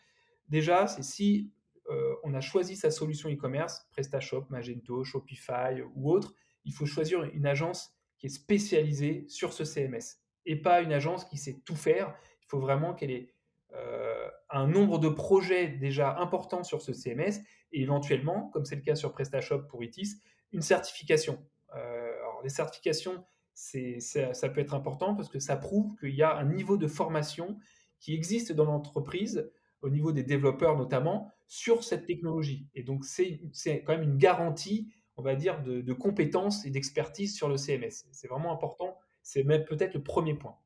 Déjà, 0.50 0.88
c'est 0.88 1.04
si 1.04 1.52
euh, 1.90 2.16
on 2.24 2.34
a 2.34 2.42
choisi 2.42 2.76
sa 2.76 2.92
solution 2.92 3.30
e-commerce, 3.30 3.88
PrestaShop, 3.92 4.46
Magento, 4.50 5.04
Shopify 5.04 5.82
ou 5.96 6.12
autre, 6.12 6.34
il 6.66 6.74
faut 6.74 6.86
choisir 6.86 7.24
une 7.24 7.46
agence 7.46 7.94
qui 8.18 8.28
est 8.28 8.30
spécialisée 8.30 9.26
sur 9.28 9.54
ce 9.54 9.66
CMS 9.66 10.20
et 10.46 10.56
pas 10.56 10.82
une 10.82 10.94
agence 10.94 11.26
qui 11.26 11.38
sait 11.38 11.62
tout 11.66 11.76
faire. 11.76 12.16
Faut 12.52 12.60
vraiment 12.60 12.94
qu'elle 12.94 13.12
ait 13.12 13.30
euh, 13.74 14.28
un 14.50 14.68
nombre 14.68 15.00
de 15.00 15.08
projets 15.08 15.70
déjà 15.70 16.18
importants 16.18 16.66
sur 16.66 16.82
ce 16.82 16.92
CMS 16.92 17.40
et 17.72 17.82
éventuellement, 17.82 18.50
comme 18.50 18.66
c'est 18.66 18.76
le 18.76 18.82
cas 18.82 18.96
sur 18.96 19.14
PrestaShop 19.14 19.60
pour 19.70 19.82
ITIS, 19.82 20.18
une 20.52 20.62
certification. 20.62 21.42
alors, 21.72 22.42
les 22.44 22.50
certifications, 22.50 23.24
ça, 23.54 24.34
ça, 24.34 24.50
peut 24.50 24.60
être 24.60 24.74
important 24.74 25.16
parce 25.16 25.30
que 25.30 25.40
ça 25.40 25.56
prouve 25.56 25.96
qu'il 25.96 26.14
y 26.14 26.24
a 26.24 26.36
un 26.36 26.44
niveau 26.44 26.76
de 26.76 26.88
formation 26.88 27.58
qui 28.02 28.14
existe 28.14 28.52
dans 28.52 28.66
l'entreprise, 28.66 29.50
au 29.82 29.90
niveau 29.90 30.12
des 30.12 30.24
développeurs 30.24 30.76
notamment, 30.76 31.32
sur 31.48 31.86
cette 31.86 32.06
technologie. 32.06 32.68
Et 32.76 32.84
donc, 32.84 33.06
c'est 33.06 33.40
quand 33.86 33.94
même 33.94 34.04
une 34.04 34.18
garantie, 34.18 34.92
on 35.16 35.22
va 35.22 35.36
dire, 35.36 35.64
de, 35.64 35.80
de 35.80 35.94
compétences 35.94 36.66
et 36.66 36.70
d'expertise 36.70 37.34
sur 37.34 37.48
le 37.48 37.56
CMS. 37.56 38.08
C'est 38.12 38.28
vraiment 38.28 38.52
important. 38.52 38.98
C'est 39.24 39.46
même 39.46 39.64
peut-être 39.64 39.94
le 39.94 40.04
premier 40.04 40.34
point. 40.34 40.58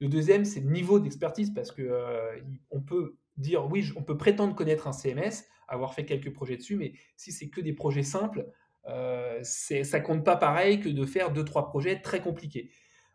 Le 0.00 0.08
deuxième, 0.08 0.44
c'est 0.44 0.60
le 0.60 0.70
niveau 0.70 1.00
d'expertise, 1.00 1.52
parce 1.52 1.72
qu'on 1.72 1.82
euh, 1.82 2.36
on 2.70 2.80
peut 2.80 3.16
dire, 3.36 3.66
oui, 3.70 3.90
on 3.96 4.02
peut 4.02 4.16
prétendre 4.16 4.54
connaître 4.54 4.86
un 4.86 4.92
CMS, 4.92 5.44
avoir 5.66 5.94
fait 5.94 6.04
quelques 6.04 6.32
projets 6.32 6.56
dessus, 6.56 6.76
mais 6.76 6.92
si 7.16 7.32
c'est 7.32 7.48
que 7.48 7.60
des 7.60 7.72
projets 7.72 8.02
simples, 8.02 8.46
euh, 8.86 9.42
ça 9.42 10.00
compte 10.00 10.24
pas 10.24 10.36
pareil 10.36 10.80
que 10.80 10.88
de 10.88 11.04
faire 11.04 11.32
deux, 11.32 11.44
trois 11.44 11.68
projets 11.68 12.00
très 12.00 12.20
compliqués. 12.20 12.70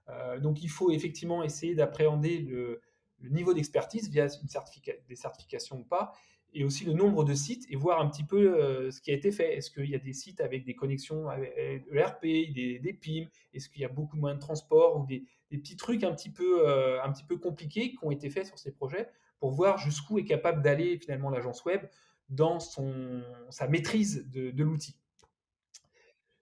Euh, 0.10 0.40
donc 0.40 0.62
il 0.62 0.70
faut 0.70 0.92
effectivement 0.92 1.44
essayer 1.44 1.76
d'appréhender 1.76 2.40
le, 2.40 2.82
le 3.20 3.30
niveau 3.30 3.54
d'expertise 3.54 4.10
via 4.10 4.28
une 4.28 4.98
des 5.08 5.16
certifications 5.16 5.78
ou 5.80 5.84
pas, 5.84 6.14
et 6.54 6.64
aussi 6.64 6.86
le 6.86 6.94
nombre 6.94 7.24
de 7.24 7.34
sites 7.34 7.66
et 7.70 7.76
voir 7.76 8.00
un 8.00 8.08
petit 8.08 8.24
peu 8.24 8.56
euh, 8.56 8.92
ce 8.92 9.02
qui 9.02 9.12
a 9.12 9.14
été 9.14 9.32
fait. 9.32 9.58
Est-ce 9.58 9.72
qu'il 9.72 9.90
y 9.90 9.96
a 9.96 10.00
des 10.00 10.14
sites 10.14 10.42
avec 10.42 10.66
des 10.66 10.76
connexions 10.76 11.32
ERP, 11.32 12.22
des, 12.22 13.00
PIM? 13.02 13.28
Est-ce 13.54 13.70
qu'il 13.70 13.82
y 13.82 13.86
a 13.86 13.90
beaucoup 13.90 14.16
de 14.16 14.22
moyens 14.22 14.40
de 14.40 14.46
transport 14.46 15.00
ou 15.00 15.06
des, 15.06 15.26
petits 15.50 15.76
trucs 15.76 16.04
un 16.04 16.14
petit, 16.14 16.32
peu, 16.32 16.68
euh, 16.68 17.02
un 17.04 17.12
petit 17.12 17.24
peu 17.24 17.38
compliqués 17.38 17.92
qui 17.92 17.98
ont 18.02 18.12
été 18.12 18.30
faits 18.30 18.48
sur 18.48 18.58
ces 18.58 18.72
projets 18.72 19.10
pour 19.40 19.52
voir 19.52 19.78
jusqu'où 19.78 20.18
est 20.18 20.26
capable 20.26 20.62
d'aller 20.62 20.98
finalement 20.98 21.30
l'agence 21.30 21.64
web 21.66 21.82
dans 22.30 22.60
son, 22.60 23.24
sa 23.50 23.68
maîtrise 23.68 24.30
de, 24.30 24.52
de 24.52 24.64
l'outil? 24.64 24.96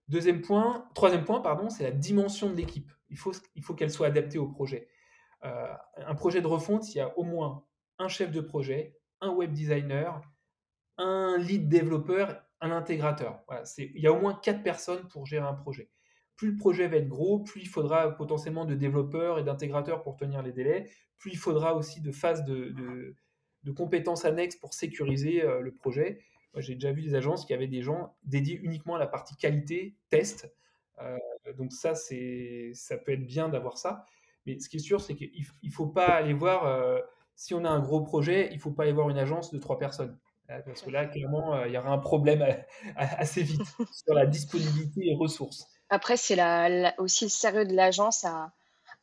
Deuxième 0.08 0.40
point, 0.40 0.88
troisième 0.94 1.24
point, 1.24 1.40
pardon, 1.40 1.70
c'est 1.70 1.84
la 1.84 1.90
dimension 1.90 2.50
de 2.50 2.54
l'équipe. 2.54 2.90
Il 3.08 3.16
faut, 3.16 3.32
il 3.54 3.62
faut 3.62 3.74
qu'elle 3.74 3.90
soit 3.90 4.08
adaptée 4.08 4.38
au 4.38 4.46
projet. 4.46 4.88
Euh, 5.44 5.74
un 5.96 6.14
projet 6.14 6.40
de 6.40 6.46
refonte, 6.46 6.94
il 6.94 6.98
y 6.98 7.00
a 7.00 7.16
au 7.18 7.24
moins 7.24 7.64
un 7.98 8.08
chef 8.08 8.30
de 8.30 8.40
projet, 8.40 8.96
un 9.22 9.30
web 9.30 9.52
designer, 9.52 10.20
un 10.98 11.38
lead 11.38 11.68
développeur, 11.68 12.44
un 12.60 12.70
intégrateur. 12.70 13.42
Il 13.78 14.00
y 14.00 14.06
a 14.06 14.12
au 14.12 14.20
moins 14.20 14.34
quatre 14.34 14.62
personnes 14.62 15.08
pour 15.08 15.24
gérer 15.24 15.46
un 15.46 15.54
projet. 15.54 15.88
Plus 16.36 16.50
le 16.50 16.56
projet 16.56 16.88
va 16.88 16.96
être 16.96 17.08
gros, 17.08 17.40
plus 17.40 17.62
il 17.62 17.68
faudra 17.68 18.16
potentiellement 18.16 18.64
de 18.64 18.74
développeurs 18.74 19.38
et 19.38 19.44
d'intégrateurs 19.44 20.02
pour 20.02 20.16
tenir 20.16 20.42
les 20.42 20.52
délais, 20.52 20.90
plus 21.18 21.30
il 21.30 21.38
faudra 21.38 21.74
aussi 21.74 22.00
de 22.00 22.10
phases 22.10 22.44
de, 22.44 22.74
de, 23.62 23.72
compétences 23.72 24.24
annexes 24.24 24.56
pour 24.56 24.74
sécuriser 24.74 25.42
euh, 25.42 25.60
le 25.60 25.72
projet. 25.72 26.18
J'ai 26.56 26.74
déjà 26.74 26.92
vu 26.92 27.02
des 27.02 27.14
agences 27.14 27.46
qui 27.46 27.54
avaient 27.54 27.68
des 27.68 27.80
gens 27.80 28.16
dédiés 28.24 28.60
uniquement 28.62 28.96
à 28.96 28.98
la 28.98 29.06
partie 29.06 29.36
qualité, 29.36 29.96
test. 30.10 30.52
Euh, 31.00 31.16
donc 31.56 31.72
ça, 31.72 31.94
ça 31.94 32.98
peut 32.98 33.12
être 33.12 33.26
bien 33.26 33.48
d'avoir 33.48 33.78
ça. 33.78 34.04
Mais 34.44 34.58
ce 34.58 34.68
qui 34.68 34.76
est 34.76 34.80
sûr, 34.80 35.00
c'est 35.00 35.14
qu'il 35.14 35.46
ne 35.62 35.70
faut 35.70 35.86
pas 35.86 36.08
aller 36.08 36.34
voir, 36.34 36.66
euh, 36.66 36.98
si 37.36 37.54
on 37.54 37.64
a 37.64 37.68
un 37.68 37.80
gros 37.80 38.00
projet, 38.02 38.48
il 38.50 38.56
ne 38.56 38.60
faut 38.60 38.70
pas 38.70 38.84
aller 38.84 38.92
voir 38.92 39.10
une 39.10 39.18
agence 39.18 39.52
de 39.52 39.58
trois 39.58 39.78
personnes. 39.78 40.18
Euh, 40.50 40.60
parce 40.66 40.82
que 40.82 40.90
là, 40.90 41.06
clairement, 41.06 41.54
euh, 41.54 41.68
il 41.68 41.72
y 41.72 41.78
aura 41.78 41.90
un 41.90 41.98
problème 41.98 42.44
assez 42.96 43.42
vite 43.42 43.62
sur 43.92 44.14
la 44.14 44.26
disponibilité 44.26 45.00
et 45.06 45.16
ressources. 45.16 45.66
Après, 45.88 46.16
c'est 46.16 46.38
aussi 46.98 47.24
le 47.24 47.30
sérieux 47.30 47.66
de 47.66 47.74
l'agence 47.74 48.24
à, 48.24 48.52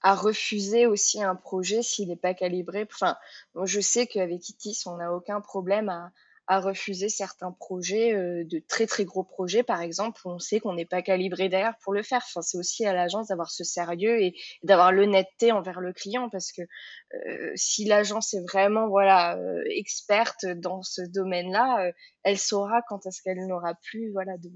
à, 0.01 0.15
refuser 0.15 0.87
aussi 0.87 1.21
un 1.21 1.35
projet 1.35 1.83
s'il 1.83 2.09
n'est 2.09 2.15
pas 2.15 2.33
calibré. 2.33 2.87
Enfin, 2.91 3.15
je 3.63 3.79
sais 3.79 4.07
qu'avec 4.07 4.49
ITIS, 4.49 4.83
on 4.87 4.97
n'a 4.97 5.13
aucun 5.13 5.39
problème 5.39 5.89
à, 5.89 6.11
à 6.49 6.59
refuser 6.59 7.09
certains 7.09 7.51
projets, 7.51 8.11
euh, 8.11 8.43
de 8.43 8.57
très 8.67 8.87
très 8.87 9.05
gros 9.05 9.23
projets 9.23 9.61
par 9.61 9.81
exemple, 9.81 10.19
où 10.25 10.31
on 10.31 10.39
sait 10.39 10.59
qu'on 10.59 10.73
n'est 10.73 10.85
pas 10.85 11.03
calibré 11.03 11.47
derrière 11.47 11.77
pour 11.83 11.93
le 11.93 12.01
faire. 12.01 12.23
Enfin, 12.25 12.41
c'est 12.41 12.57
aussi 12.57 12.87
à 12.87 12.93
l'agence 12.93 13.27
d'avoir 13.27 13.51
ce 13.51 13.63
sérieux 13.63 14.19
et, 14.19 14.33
d'avoir 14.63 14.91
l'honnêteté 14.91 15.51
envers 15.51 15.79
le 15.79 15.93
client 15.93 16.27
parce 16.27 16.51
que 16.51 16.63
euh, 16.63 17.51
si 17.55 17.85
l'agence 17.85 18.33
est 18.33 18.41
vraiment 18.41 18.89
voilà 18.89 19.37
euh, 19.37 19.61
experte 19.69 20.47
dans 20.47 20.81
ce 20.81 21.03
domaine-là, 21.03 21.91
elle 22.23 22.39
saura 22.39 22.81
quand 22.89 23.05
est-ce 23.05 23.21
qu'elle 23.21 23.45
n'aura 23.45 23.75
plus 23.83 24.11
voilà 24.11 24.37
de 24.37 24.49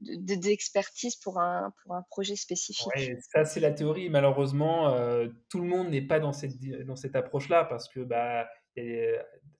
d'expertise 0.00 1.16
pour 1.16 1.40
un, 1.40 1.72
pour 1.82 1.94
un 1.94 2.02
projet 2.10 2.36
spécifique. 2.36 2.90
ça 3.32 3.46
c'est 3.46 3.60
la 3.60 3.72
théorie. 3.72 4.10
Malheureusement, 4.10 4.94
tout 5.48 5.60
le 5.60 5.66
monde 5.66 5.88
n'est 5.88 6.02
pas 6.02 6.20
dans 6.20 6.34
cette, 6.34 6.60
dans 6.84 6.96
cette 6.96 7.16
approche-là 7.16 7.64
parce 7.64 7.88
que 7.88 8.00
bah, 8.00 8.46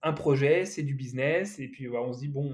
un 0.01 0.13
projet, 0.13 0.65
c'est 0.65 0.83
du 0.83 0.93
business, 0.93 1.59
et 1.59 1.67
puis 1.67 1.89
on 1.89 2.13
se 2.13 2.19
dit, 2.19 2.27
bon, 2.27 2.53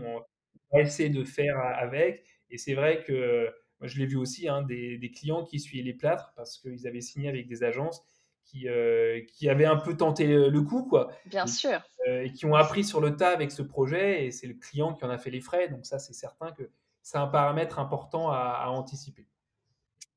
on 0.71 0.77
va 0.77 0.81
essayer 0.81 1.09
de 1.09 1.23
faire 1.23 1.57
avec. 1.59 2.25
Et 2.49 2.57
c'est 2.57 2.73
vrai 2.73 3.03
que 3.03 3.49
moi, 3.79 3.87
je 3.87 3.99
l'ai 3.99 4.05
vu 4.05 4.15
aussi, 4.15 4.47
hein, 4.47 4.61
des, 4.61 5.11
clients 5.13 5.43
qui 5.43 5.59
suivaient 5.59 5.83
les 5.83 5.93
plâtres 5.93 6.31
parce 6.35 6.57
qu'ils 6.57 6.87
avaient 6.87 7.01
signé 7.01 7.27
avec 7.27 7.47
des 7.47 7.63
agences 7.63 8.01
qui, 8.45 8.67
euh, 8.69 9.21
qui 9.27 9.49
avaient 9.49 9.65
un 9.65 9.77
peu 9.77 9.97
tenté 9.97 10.27
le 10.27 10.61
coup, 10.61 10.83
quoi. 10.83 11.11
Bien 11.25 11.47
sûr. 11.47 11.81
Euh, 12.07 12.23
et 12.23 12.31
qui 12.31 12.45
ont 12.45 12.55
appris 12.55 12.83
sur 12.83 12.99
le 12.99 13.15
tas 13.15 13.29
avec 13.29 13.51
ce 13.51 13.61
projet, 13.61 14.25
et 14.25 14.31
c'est 14.31 14.47
le 14.47 14.53
client 14.53 14.93
qui 14.93 15.05
en 15.05 15.09
a 15.09 15.17
fait 15.17 15.29
les 15.31 15.41
frais. 15.41 15.69
Donc 15.69 15.85
ça, 15.85 15.99
c'est 15.99 16.13
certain 16.13 16.51
que 16.51 16.69
c'est 17.01 17.17
un 17.17 17.27
paramètre 17.27 17.79
important 17.79 18.31
à, 18.31 18.67
anticiper. 18.67 19.27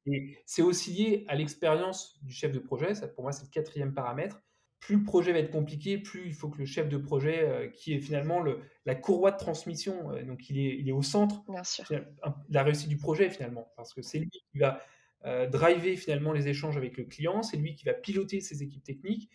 Et 0.07 0.39
c'est 0.47 0.63
aussi 0.63 0.93
lié 0.93 1.25
à 1.27 1.35
l'expérience 1.35 2.19
du 2.23 2.33
chef 2.33 2.53
de 2.53 2.61
projet. 2.61 2.95
Ça, 2.95 3.09
pour 3.09 3.25
moi, 3.25 3.33
c'est 3.33 3.45
le 3.45 3.51
quatrième 3.51 3.93
paramètre. 3.93 4.41
Plus 4.87 4.99
le 4.99 5.03
projet 5.03 5.33
va 5.33 5.41
être 5.41 5.51
compliqué, 5.51 5.99
plus 5.99 6.29
il 6.29 6.33
faut 6.33 6.49
que 6.49 6.59
le 6.59 6.65
chef 6.65 6.89
de 6.89 6.97
projet, 6.97 7.41
euh, 7.43 7.67
qui 7.67 7.93
est 7.93 7.99
finalement 7.99 8.39
le, 8.39 8.61
la 8.85 8.95
courroie 8.95 9.33
de 9.33 9.37
transmission, 9.37 10.13
euh, 10.13 10.23
donc 10.23 10.49
il 10.49 10.61
est, 10.61 10.77
il 10.79 10.89
est 10.89 10.93
au 10.93 11.03
centre 11.03 11.43
de 11.91 12.05
la 12.51 12.63
réussite 12.63 12.89
du 12.89 12.97
projet 12.97 13.29
finalement, 13.29 13.67
parce 13.75 13.93
que 13.93 14.01
c'est 14.01 14.21
lui 14.21 14.31
qui 14.31 14.59
va 14.61 14.81
euh, 15.25 15.49
driver 15.49 15.97
finalement 15.97 16.33
les 16.33 16.47
échanges 16.47 16.77
avec 16.77 16.97
le 16.97 17.03
client, 17.03 17.43
c'est 17.43 17.57
lui 17.57 17.75
qui 17.75 17.85
va 17.85 17.95
piloter 17.95 18.41
ses 18.41 18.63
équipes 18.63 18.85
techniques. 18.85 19.29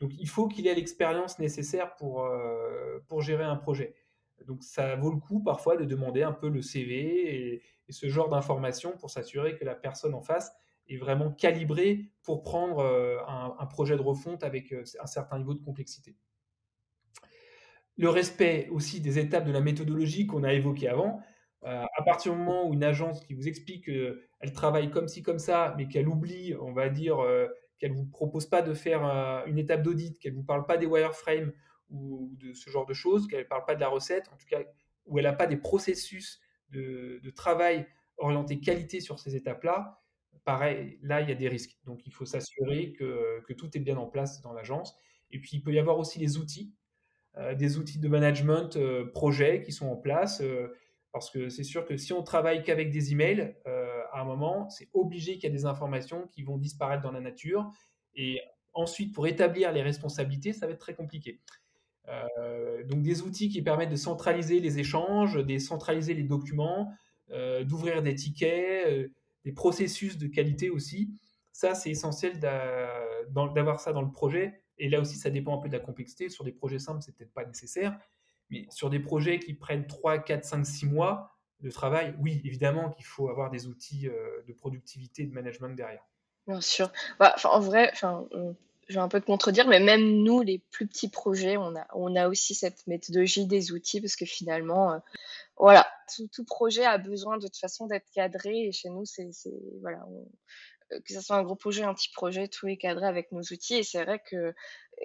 Donc 0.00 0.12
il 0.18 0.26
faut 0.26 0.48
qu'il 0.48 0.66
ait 0.66 0.74
l'expérience 0.74 1.38
nécessaire 1.38 1.96
pour, 1.96 2.26
pour 3.06 3.20
gérer 3.20 3.44
un 3.44 3.56
projet. 3.56 3.94
Donc 4.46 4.62
ça 4.62 4.96
vaut 4.96 5.10
le 5.10 5.20
coup 5.20 5.40
parfois 5.42 5.76
de 5.76 5.84
demander 5.84 6.22
un 6.22 6.32
peu 6.32 6.48
le 6.48 6.62
CV 6.62 7.52
et, 7.54 7.62
ce 7.90 8.08
genre 8.08 8.30
d'informations 8.30 8.96
pour 8.96 9.10
s'assurer 9.10 9.56
que 9.56 9.64
la 9.66 9.74
personne 9.74 10.14
en 10.14 10.22
face 10.22 10.50
est 10.88 10.96
vraiment 10.96 11.30
calibrée 11.30 12.10
pour 12.22 12.42
prendre 12.42 12.78
euh, 12.80 13.18
un, 13.26 13.66
projet 13.66 13.96
de 13.96 14.02
refonte 14.02 14.44
avec 14.44 14.72
euh, 14.72 14.84
un 15.00 15.06
certain 15.06 15.38
niveau 15.38 15.54
de 15.54 15.62
complexité. 15.62 16.16
Le 17.96 18.08
respect 18.08 18.68
aussi 18.70 19.00
des 19.00 19.18
étapes 19.18 19.44
de 19.44 19.52
la 19.52 19.60
méthodologie 19.60 20.26
qu'on 20.26 20.42
a 20.42 20.52
évoquées 20.52 20.88
avant. 20.88 21.20
Euh, 21.62 21.84
à 21.96 22.02
partir 22.02 22.32
du 22.32 22.38
moment 22.38 22.68
où 22.68 22.74
une 22.74 22.84
agence 22.84 23.20
qui 23.20 23.34
vous 23.34 23.48
explique 23.48 23.86
qu'elle 23.86 24.52
travaille 24.52 24.90
comme 24.90 25.08
ci, 25.08 25.22
comme 25.22 25.38
ça, 25.38 25.74
mais 25.78 25.88
qu'elle 25.88 26.08
oublie, 26.08 26.54
on 26.60 26.72
va 26.72 26.90
dire, 26.90 27.18
qu'elle 27.78 27.92
ne 27.92 27.96
vous 27.96 28.06
propose 28.06 28.46
pas 28.46 28.60
de 28.60 28.74
faire 28.74 29.02
une 29.46 29.58
étape 29.58 29.82
d'audit, 29.82 30.18
qu'elle 30.18 30.32
ne 30.32 30.38
vous 30.38 30.44
parle 30.44 30.66
pas 30.66 30.76
des 30.76 30.86
wireframes 30.86 31.52
ou 31.88 32.36
de 32.38 32.52
ce 32.52 32.68
genre 32.68 32.84
de 32.84 32.92
choses, 32.92 33.26
qu'elle 33.28 33.44
ne 33.44 33.48
parle 33.48 33.64
pas 33.64 33.74
de 33.74 33.80
la 33.80 33.88
recette, 33.88 34.28
en 34.32 34.36
tout 34.36 34.46
cas, 34.46 34.60
où 35.06 35.18
elle 35.18 35.24
n'a 35.24 35.32
pas 35.32 35.46
des 35.46 35.56
processus 35.56 36.40
de, 36.70 37.30
travail 37.30 37.86
orientés 38.18 38.60
qualité 38.60 39.00
sur 39.00 39.18
ces 39.18 39.36
étapes-là, 39.36 40.00
pareil, 40.44 40.98
là, 41.02 41.20
il 41.20 41.28
y 41.28 41.32
a 41.32 41.34
des 41.34 41.48
risques. 41.48 41.76
Donc, 41.84 42.06
il 42.06 42.12
faut 42.12 42.24
s'assurer 42.24 42.92
que, 42.92 43.52
tout 43.54 43.76
est 43.76 43.80
bien 43.80 43.96
en 43.96 44.06
place 44.06 44.40
dans 44.42 44.52
l'agence. 44.52 44.94
Et 45.30 45.38
puis, 45.38 45.50
il 45.54 45.62
peut 45.62 45.72
y 45.72 45.78
avoir 45.78 45.98
aussi 45.98 46.18
les 46.18 46.36
outils, 46.38 46.72
euh, 47.36 47.54
des 47.54 47.78
outils 47.78 47.98
de 47.98 48.08
management 48.08 48.76
euh, 48.76 49.10
projet 49.10 49.62
qui 49.62 49.72
sont 49.72 49.88
en 49.88 49.96
place. 49.96 50.40
Euh, 50.40 50.68
parce 51.12 51.30
que 51.30 51.48
c'est 51.48 51.64
sûr 51.64 51.84
que 51.84 51.96
si 51.96 52.12
on 52.12 52.22
travaille 52.22 52.64
qu'avec 52.64 52.90
des 52.90 53.12
emails, 53.12 53.54
à 54.12 54.20
un 54.20 54.24
moment, 54.24 54.68
c'est 54.68 54.88
obligé 54.94 55.34
qu'il 55.34 55.44
y 55.44 55.46
ait 55.46 55.56
des 55.56 55.64
informations 55.64 56.26
qui 56.26 56.42
vont 56.42 56.58
disparaître 56.58 57.02
dans 57.04 57.12
la 57.12 57.20
nature. 57.20 57.70
Et 58.16 58.40
ensuite, 58.72 59.14
pour 59.14 59.28
établir 59.28 59.70
les 59.70 59.82
responsabilités, 59.82 60.52
ça 60.52 60.66
va 60.66 60.72
être 60.72 60.80
très 60.80 60.96
compliqué. 60.96 61.40
Euh, 62.08 62.84
donc 62.84 63.02
des 63.02 63.22
outils 63.22 63.48
qui 63.48 63.62
permettent 63.62 63.90
de 63.90 63.96
centraliser 63.96 64.60
les 64.60 64.78
échanges, 64.78 65.34
de 65.34 65.58
centraliser 65.58 66.14
les 66.14 66.22
documents, 66.22 66.92
euh, 67.30 67.64
d'ouvrir 67.64 68.02
des 68.02 68.14
tickets, 68.14 68.86
euh, 68.86 69.08
des 69.44 69.52
processus 69.52 70.18
de 70.18 70.26
qualité 70.26 70.70
aussi. 70.70 71.18
Ça, 71.52 71.74
c'est 71.74 71.90
essentiel 71.90 72.40
d'avoir 72.40 73.80
ça 73.80 73.92
dans 73.92 74.02
le 74.02 74.10
projet. 74.10 74.62
Et 74.78 74.88
là 74.88 75.00
aussi, 75.00 75.16
ça 75.16 75.30
dépend 75.30 75.58
un 75.58 75.62
peu 75.62 75.68
de 75.68 75.74
la 75.74 75.80
complexité. 75.80 76.28
Sur 76.28 76.44
des 76.44 76.52
projets 76.52 76.78
simples, 76.78 77.02
c'est 77.02 77.14
peut-être 77.16 77.32
pas 77.32 77.44
nécessaire. 77.44 77.98
Mais 78.50 78.66
sur 78.70 78.90
des 78.90 79.00
projets 79.00 79.38
qui 79.38 79.54
prennent 79.54 79.86
3, 79.86 80.18
4, 80.18 80.44
5, 80.44 80.66
6 80.66 80.86
mois 80.86 81.38
de 81.60 81.70
travail, 81.70 82.14
oui, 82.18 82.42
évidemment 82.44 82.90
qu'il 82.90 83.06
faut 83.06 83.28
avoir 83.28 83.50
des 83.50 83.66
outils 83.66 84.08
de 84.08 84.52
productivité 84.52 85.22
et 85.22 85.26
de 85.26 85.32
management 85.32 85.74
derrière. 85.76 86.04
Bien 86.46 86.60
sûr. 86.60 86.92
Bah, 87.18 87.36
en 87.44 87.60
vrai, 87.60 87.92
je 88.88 88.94
vais 88.94 89.00
un 89.00 89.08
peu 89.08 89.20
te 89.20 89.26
contredire, 89.26 89.66
mais 89.66 89.80
même 89.80 90.22
nous, 90.22 90.42
les 90.42 90.58
plus 90.70 90.86
petits 90.86 91.08
projets, 91.08 91.56
on 91.56 92.16
a, 92.16 92.28
aussi 92.28 92.54
cette 92.54 92.86
méthodologie 92.86 93.46
des 93.46 93.72
outils 93.72 94.00
parce 94.00 94.16
que 94.16 94.26
finalement, 94.26 94.92
euh, 94.92 94.98
voilà, 95.56 95.86
tout, 96.32 96.44
projet 96.44 96.84
a 96.84 96.98
besoin 96.98 97.38
de 97.38 97.46
toute 97.46 97.56
façon 97.56 97.86
d'être 97.86 98.10
cadré 98.12 98.66
et 98.66 98.72
chez 98.72 98.88
nous, 98.88 99.04
c'est, 99.04 99.30
voilà, 99.80 100.04
que 101.04 101.14
ce 101.14 101.20
soit 101.20 101.36
un 101.36 101.42
gros 101.42 101.56
projet, 101.56 101.82
un 101.82 101.94
petit 101.94 102.10
projet, 102.10 102.48
tout 102.48 102.66
est 102.68 102.76
cadré 102.76 103.06
avec 103.06 103.32
nos 103.32 103.42
outils 103.42 103.74
et 103.74 103.82
c'est 103.82 104.04
vrai 104.04 104.20
que 104.30 104.54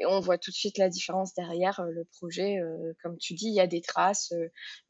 on 0.07 0.19
voit 0.19 0.37
tout 0.37 0.51
de 0.51 0.55
suite 0.55 0.77
la 0.77 0.89
différence 0.89 1.33
derrière 1.33 1.79
euh, 1.79 1.89
le 1.91 2.05
projet. 2.05 2.59
Euh, 2.59 2.93
comme 3.01 3.17
tu 3.17 3.33
dis, 3.33 3.47
il 3.47 3.53
y 3.53 3.59
a 3.59 3.67
des 3.67 3.81
traces. 3.81 4.33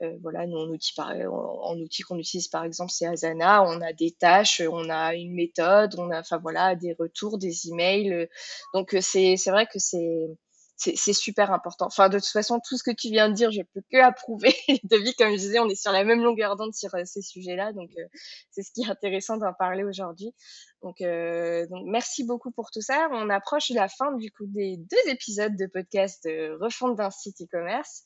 Euh, 0.01 0.17
voilà, 0.21 0.45
nous, 0.45 0.57
en 0.57 0.69
en, 0.69 1.79
outil 1.79 2.01
qu'on 2.03 2.17
utilise 2.17 2.47
par 2.47 2.63
exemple, 2.63 2.91
c'est 2.91 3.05
Asana. 3.05 3.63
On 3.63 3.81
a 3.81 3.93
des 3.93 4.11
tâches, 4.11 4.61
on 4.61 4.89
a 4.89 5.15
une 5.15 5.33
méthode, 5.33 5.95
on 5.97 6.11
a, 6.11 6.21
voilà, 6.41 6.75
des 6.75 6.93
retours, 6.93 7.37
des 7.37 7.69
emails. 7.69 8.27
Donc 8.73 8.95
c'est 9.01 9.37
c'est 9.37 9.51
vrai 9.51 9.67
que 9.67 9.79
c'est 9.79 10.27
c'est 10.79 11.13
super 11.13 11.51
important. 11.51 11.87
Enfin, 11.87 12.07
de 12.07 12.17
toute 12.17 12.29
façon, 12.29 12.59
tout 12.65 12.77
ce 12.77 12.83
que 12.83 12.91
tu 12.91 13.09
viens 13.09 13.27
de 13.27 13.33
dire, 13.33 13.51
je 13.51 13.61
peux 13.73 13.81
que 13.91 13.97
approuver. 13.97 14.55
David, 14.85 15.13
comme 15.17 15.31
je 15.31 15.37
disais, 15.37 15.59
on 15.59 15.67
est 15.67 15.75
sur 15.75 15.91
la 15.91 16.05
même 16.05 16.23
longueur 16.23 16.55
d'onde 16.55 16.73
sur 16.73 16.95
euh, 16.95 17.03
ces 17.03 17.21
sujets-là, 17.21 17.73
donc 17.73 17.89
euh, 17.97 18.03
c'est 18.51 18.63
ce 18.63 18.71
qui 18.71 18.83
est 18.83 18.89
intéressant 18.89 19.37
d'en 19.37 19.53
parler 19.53 19.83
aujourd'hui. 19.83 20.33
Donc, 20.81 21.01
euh, 21.01 21.67
donc, 21.67 21.83
merci 21.85 22.23
beaucoup 22.23 22.51
pour 22.51 22.71
tout 22.71 22.81
ça. 22.81 23.09
On 23.11 23.29
approche 23.29 23.69
la 23.71 23.89
fin 23.89 24.13
du 24.13 24.31
coup 24.31 24.45
des 24.47 24.77
deux 24.77 25.11
épisodes 25.11 25.55
de 25.57 25.65
podcast 25.65 26.23
de 26.25 26.57
refonte 26.61 26.95
d'un 26.95 27.11
site 27.11 27.41
e-commerce. 27.41 28.03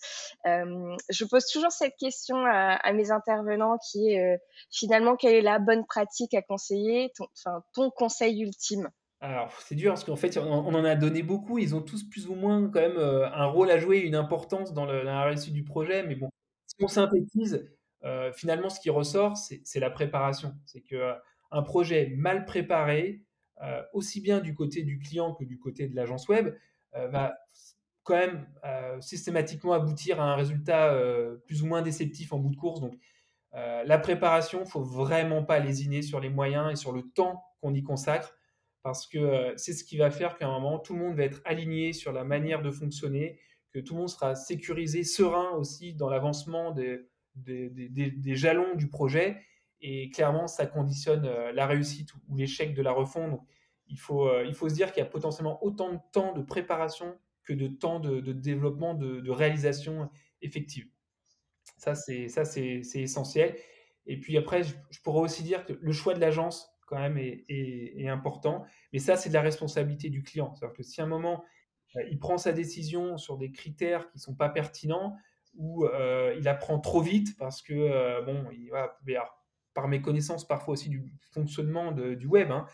Euh, 0.47 0.95
je 1.09 1.25
pose 1.25 1.45
toujours 1.45 1.71
cette 1.71 1.95
question 1.97 2.37
à, 2.45 2.73
à 2.75 2.93
mes 2.93 3.11
intervenants, 3.11 3.77
qui 3.91 4.09
est 4.09 4.39
finalement 4.71 5.15
quelle 5.15 5.35
est 5.35 5.41
la 5.41 5.59
bonne 5.59 5.85
pratique 5.85 6.33
à 6.33 6.41
conseiller, 6.41 7.11
ton, 7.15 7.27
enfin 7.37 7.63
ton 7.73 7.91
conseil 7.91 8.41
ultime? 8.41 8.89
Alors, 9.23 9.53
c'est 9.61 9.75
dur 9.75 9.93
parce 9.93 10.03
qu'en 10.03 10.17
fait, 10.17 10.37
on, 10.37 10.75
en 10.75 10.83
a 10.83 10.95
donné 10.95 11.23
beaucoup. 11.23 11.57
Ils 11.57 11.73
ont 11.75 11.81
tous 11.81 12.03
plus 12.03 12.27
ou 12.27 12.35
moins 12.35 12.69
quand 12.69 12.81
même 12.81 12.97
euh, 12.97 13.25
un 13.31 13.45
rôle 13.45 13.71
à 13.71 13.79
jouer, 13.79 13.99
une 13.99 14.15
importance 14.15 14.73
dans, 14.73 14.83
la 14.83 15.23
réussite 15.23 15.53
du 15.53 15.63
projet. 15.63 16.03
Mais 16.03 16.15
bon, 16.15 16.29
si 16.67 16.75
on 16.83 16.89
synthétise, 16.89 17.71
euh, 18.03 18.33
finalement, 18.33 18.67
ce 18.67 18.81
qui 18.81 18.89
ressort, 18.89 19.37
c'est 19.37 19.79
la 19.79 19.89
préparation. 19.89 20.53
C'est 20.65 20.81
que 20.81 20.97
euh, 20.97 21.61
projet 21.61 22.13
mal 22.17 22.43
préparé, 22.43 23.23
aussi 23.93 24.19
bien 24.19 24.41
du 24.41 24.53
côté 24.53 24.83
du 24.83 24.99
client 24.99 25.33
que 25.33 25.45
du 25.45 25.57
côté 25.57 25.87
de 25.87 25.95
l'agence 25.95 26.27
web, 26.27 26.53
va 26.93 27.33
quand 28.03 28.17
même 28.17 28.45
systématiquement 28.99 29.71
aboutir 29.71 30.19
à 30.19 30.25
un 30.25 30.35
résultat 30.35 30.93
plus 31.45 31.63
ou 31.63 31.67
moins 31.67 31.81
déceptif 31.81 32.33
en 32.33 32.39
bout 32.39 32.49
de 32.49 32.57
course. 32.57 32.81
Donc, 32.81 32.95
la 33.53 33.97
préparation, 33.99 34.63
il 34.65 34.69
faut 34.69 34.83
vraiment 34.83 35.45
pas 35.45 35.59
lésiner 35.59 36.01
sur 36.01 36.19
les 36.19 36.29
moyens 36.29 36.73
et 36.73 36.75
sur 36.75 36.91
le 36.91 37.03
temps 37.03 37.41
qu'on 37.61 37.73
y 37.73 37.83
consacre 37.83 38.35
parce 38.83 39.07
que 39.07 39.17
euh, 39.17 39.53
c'est 39.55 39.73
ce 39.73 39.83
qui 39.83 39.97
va 39.97 40.11
faire 40.11 40.37
qu'à 40.37 40.47
un 40.47 40.59
moment, 40.59 40.77
tout 40.77 40.93
le 40.93 40.99
monde 40.99 41.15
va 41.15 41.23
être 41.23 41.41
aligné 41.45 41.93
sur 41.93 42.11
la 42.11 42.25
manière 42.25 42.61
de 42.61 42.69
fonctionner, 42.69 43.39
que 43.71 43.79
tout 43.79 43.93
le 43.93 44.01
monde 44.01 44.09
sera 44.09 44.35
sécurisé, 44.35 45.03
serein 45.03 45.51
aussi 45.51 45.93
dans 45.93 46.09
l'avancement 46.09 46.71
des, 46.71 47.07
des, 47.35 48.35
jalons 48.35 48.75
du 48.75 48.89
projet. 48.89 49.41
Et 49.81 50.09
clairement, 50.11 50.47
ça 50.47 50.65
conditionne 50.65 51.25
euh, 51.25 51.51
la 51.53 51.65
réussite 51.65 52.13
ou 52.27 52.35
l'échec 52.35 52.73
de 52.73 52.81
la 52.81 52.91
refonte. 52.91 53.31
Donc, 53.31 53.47
il 53.87 53.99
faut, 53.99 54.27
euh, 54.27 54.45
il 54.45 54.53
faut 54.53 54.69
se 54.69 54.75
dire 54.75 54.91
qu'il 54.91 55.01
y 55.01 55.05
a 55.05 55.09
potentiellement 55.09 55.63
autant 55.63 55.93
de 55.93 55.99
temps 56.11 56.33
de 56.33 56.41
préparation 56.41 57.17
que 57.43 57.53
de 57.53 57.67
temps 57.67 57.99
de, 57.99 58.19
développement, 58.31 58.93
de, 58.93 59.29
réalisation 59.29 60.09
effective. 60.41 60.87
Ça, 61.77 61.95
c'est 61.95 62.81
essentiel. 62.95 63.57
Et 64.05 64.17
puis 64.17 64.37
après, 64.37 64.63
je 64.63 65.01
pourrais 65.03 65.21
aussi 65.21 65.43
dire 65.43 65.65
que 65.65 65.73
le 65.73 65.91
choix 65.91 66.13
de 66.13 66.21
l'agence, 66.21 66.72
quand 66.93 66.99
même 66.99 67.17
est, 67.17 68.07
important. 68.07 68.65
Mais 68.91 68.99
ça, 68.99 69.15
c'est 69.15 69.29
de 69.29 69.33
la 69.33 69.41
responsabilité 69.41 70.09
du 70.09 70.21
client. 70.21 70.53
C'est-à-dire 70.53 70.77
que 70.77 70.83
si 70.83 71.01
à 71.01 71.05
un 71.05 71.07
moment, 71.07 71.43
euh, 71.95 72.03
il 72.11 72.19
prend 72.19 72.37
sa 72.37 72.51
décision 72.51 73.17
sur 73.17 73.37
des 73.37 73.51
critères 73.51 74.07
qui 74.11 74.17
ne 74.17 74.21
sont 74.21 74.35
pas 74.35 74.49
pertinents, 74.49 75.15
ou 75.55 75.85
euh, 75.85 76.35
il 76.37 76.47
apprend 76.47 76.79
trop 76.79 77.01
vite 77.01 77.35
parce 77.37 77.61
que, 77.61 77.73
euh, 77.73 78.21
bon, 78.21 78.45
il, 78.51 78.71
par 79.73 79.87
méconnaissance 79.87 80.47
parfois 80.47 80.73
aussi 80.73 80.89
du 80.89 81.03
fonctionnement 81.31 81.91
du 81.91 82.27
web, 82.27 82.51
hein, 82.51 82.67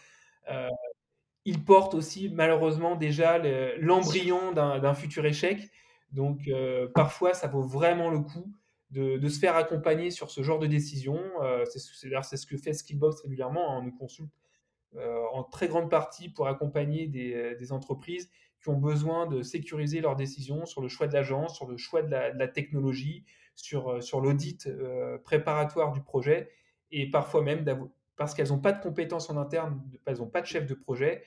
il 1.46 1.64
porte 1.64 1.94
aussi 1.94 2.30
malheureusement 2.30 2.98
déjà 2.98 3.38
l'embryon 3.78 4.52
d'un 4.52 4.94
futur 4.94 5.26
échec. 5.26 5.70
Donc 6.12 6.50
parfois, 6.94 7.34
ça 7.34 7.48
vaut 7.48 7.62
vraiment 7.62 8.10
le 8.10 8.20
coup 8.20 8.54
de, 8.92 9.30
se 9.30 9.40
faire 9.40 9.56
accompagner 9.56 10.12
sur 10.12 10.32
ce 10.32 10.42
genre 10.42 10.60
de 10.60 10.68
décision. 10.68 11.20
Euh, 11.42 11.66
c'est 11.66 11.80
ce 11.80 12.46
que 12.46 12.58
fait 12.58 12.74
Skillbox 12.74 13.22
régulièrement. 13.22 13.72
Hein. 13.72 13.80
on 13.82 13.84
nous 13.84 13.96
consulte 13.96 14.32
euh, 14.96 15.24
en 15.34 15.44
très 15.44 15.68
grande 15.68 15.90
partie 15.90 16.30
pour 16.30 16.48
accompagner 16.48 17.08
des, 17.08 17.56
des, 17.56 17.72
entreprises 17.72 18.32
qui 18.62 18.70
ont 18.70 18.78
besoin 18.78 19.28
de 19.28 19.44
sécuriser 19.44 20.02
leurs 20.02 20.16
décisions 20.16 20.66
sur 20.66 20.82
le 20.82 20.88
choix 20.88 21.08
de 21.08 21.14
l'agence, 21.14 21.56
sur 21.56 21.68
le 21.68 21.78
choix 21.78 22.02
de 22.02 22.10
la, 22.10 22.48
technologie, 22.48 23.24
sur, 23.56 23.90
euh, 23.90 24.02
sur 24.02 24.22
l'audit 24.22 24.68
préparatoire 25.24 25.92
du 25.92 26.02
projet 26.02 26.50
et 26.92 27.10
parfois 27.12 27.44
même 27.44 27.64
parce 28.16 28.34
qu'elles 28.34 28.50
n'ont 28.50 28.60
pas 28.60 28.72
de 28.72 28.82
compétences 28.82 29.30
en 29.30 29.38
interne, 29.38 29.82
elles 30.06 30.18
n'ont 30.18 30.28
pas 30.28 30.42
de 30.42 30.48
chef 30.48 30.66
de 30.66 30.74
projet, 30.74 31.24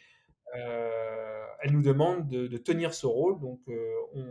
elles 0.52 1.70
nous 1.70 1.80
demandent 1.80 2.28
de, 2.28 2.48
de, 2.48 2.56
tenir 2.58 2.92
ce 2.92 3.06
rôle. 3.06 3.40
Donc, 3.40 3.60
on, 4.12 4.24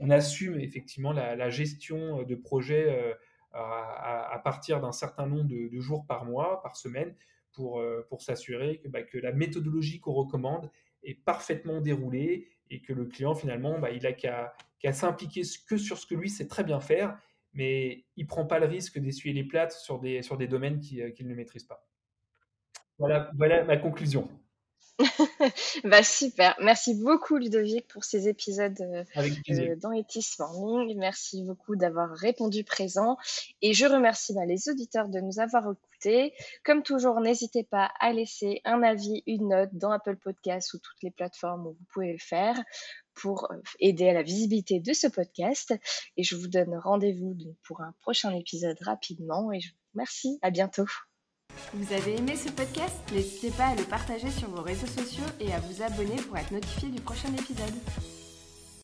on 0.00 0.10
assume 0.10 0.58
effectivement 0.58 1.12
la, 1.12 1.50
gestion 1.50 2.20
euh, 2.20 2.24
de 2.24 2.34
projet 2.34 2.86
euh, 2.88 3.14
à, 3.52 4.40
partir 4.42 4.80
d'un 4.80 4.92
certain 4.92 5.26
nombre 5.26 5.44
de, 5.44 5.80
jours 5.80 6.06
par 6.06 6.24
mois, 6.24 6.62
par 6.62 6.76
semaine, 6.76 7.14
pour, 7.52 7.80
euh, 7.80 8.06
s'assurer 8.18 8.78
que, 8.78 8.88
bah, 8.88 9.02
que, 9.02 9.18
la 9.18 9.32
méthodologie 9.32 10.00
qu'on 10.00 10.12
recommande 10.12 10.70
est 11.02 11.14
parfaitement 11.14 11.80
déroulée 11.80 12.48
et 12.70 12.80
que 12.80 12.92
le 12.92 13.04
client 13.04 13.34
finalement, 13.34 13.78
bah, 13.78 13.90
il 13.90 14.06
a 14.06 14.12
qu'à 14.12 14.52
s'impliquer 14.92 15.42
que 15.68 15.76
sur 15.76 15.98
ce 15.98 16.06
que 16.06 16.14
lui 16.14 16.30
sait 16.30 16.48
très 16.48 16.64
bien 16.64 16.80
faire, 16.80 17.18
mais 17.52 18.04
il 18.16 18.24
ne 18.24 18.28
prend 18.28 18.46
pas 18.46 18.58
le 18.58 18.66
risque 18.66 18.98
d'essuyer 18.98 19.34
les 19.34 19.44
plâtres 19.44 19.76
sur 19.76 19.98
des, 19.98 20.22
sur 20.22 20.36
des 20.36 20.46
domaines 20.46 20.80
qu'il 20.80 21.26
ne 21.26 21.34
maîtrise 21.34 21.64
pas. 21.64 21.86
Voilà 22.98 23.32
ma 23.64 23.76
conclusion. 23.76 24.28
Bah 25.84 26.02
super. 26.02 26.54
Merci 26.60 26.94
beaucoup 26.94 27.36
Ludovic 27.36 27.86
pour 27.88 28.04
ces 28.04 28.28
épisodes 28.28 28.78
euh, 28.80 29.04
euh, 29.50 29.76
dans 29.76 29.92
Etis 29.92 30.26
Morning. 30.38 30.96
Merci 30.98 31.42
beaucoup 31.44 31.76
d'avoir 31.76 32.10
répondu 32.10 32.64
présent. 32.64 33.16
Et 33.62 33.72
je 33.72 33.86
remercie 33.86 34.34
bah, 34.34 34.44
les 34.46 34.68
auditeurs 34.68 35.08
de 35.08 35.20
nous 35.20 35.40
avoir 35.40 35.64
écoutés. 35.72 36.34
Comme 36.64 36.82
toujours, 36.82 37.20
n'hésitez 37.20 37.64
pas 37.64 37.90
à 38.00 38.12
laisser 38.12 38.60
un 38.64 38.82
avis, 38.82 39.22
une 39.26 39.48
note 39.48 39.70
dans 39.72 39.90
Apple 39.90 40.16
Podcasts 40.16 40.74
ou 40.74 40.78
toutes 40.78 41.02
les 41.02 41.10
plateformes 41.10 41.66
où 41.66 41.72
vous 41.72 41.86
pouvez 41.92 42.12
le 42.12 42.18
faire 42.18 42.56
pour 43.14 43.50
euh, 43.50 43.56
aider 43.80 44.08
à 44.08 44.12
la 44.12 44.22
visibilité 44.22 44.80
de 44.80 44.92
ce 44.92 45.06
podcast. 45.06 45.74
Et 46.16 46.24
je 46.24 46.36
vous 46.36 46.48
donne 46.48 46.76
rendez-vous 46.76 47.36
pour 47.64 47.80
un 47.80 47.94
prochain 48.00 48.34
épisode 48.34 48.78
rapidement. 48.82 49.52
Et 49.52 49.60
je 49.60 49.70
vous 49.70 49.76
remercie. 49.94 50.38
À 50.42 50.50
bientôt. 50.50 50.86
Vous 51.74 51.92
avez 51.92 52.16
aimé 52.16 52.36
ce 52.36 52.50
podcast? 52.50 52.96
N'hésitez 53.12 53.50
pas 53.50 53.66
à 53.66 53.74
le 53.74 53.84
partager 53.84 54.30
sur 54.30 54.48
vos 54.48 54.62
réseaux 54.62 54.86
sociaux 54.86 55.24
et 55.38 55.52
à 55.52 55.60
vous 55.60 55.82
abonner 55.82 56.16
pour 56.16 56.36
être 56.36 56.50
notifié 56.50 56.88
du 56.88 57.00
prochain 57.00 57.28
épisode. 57.38 57.74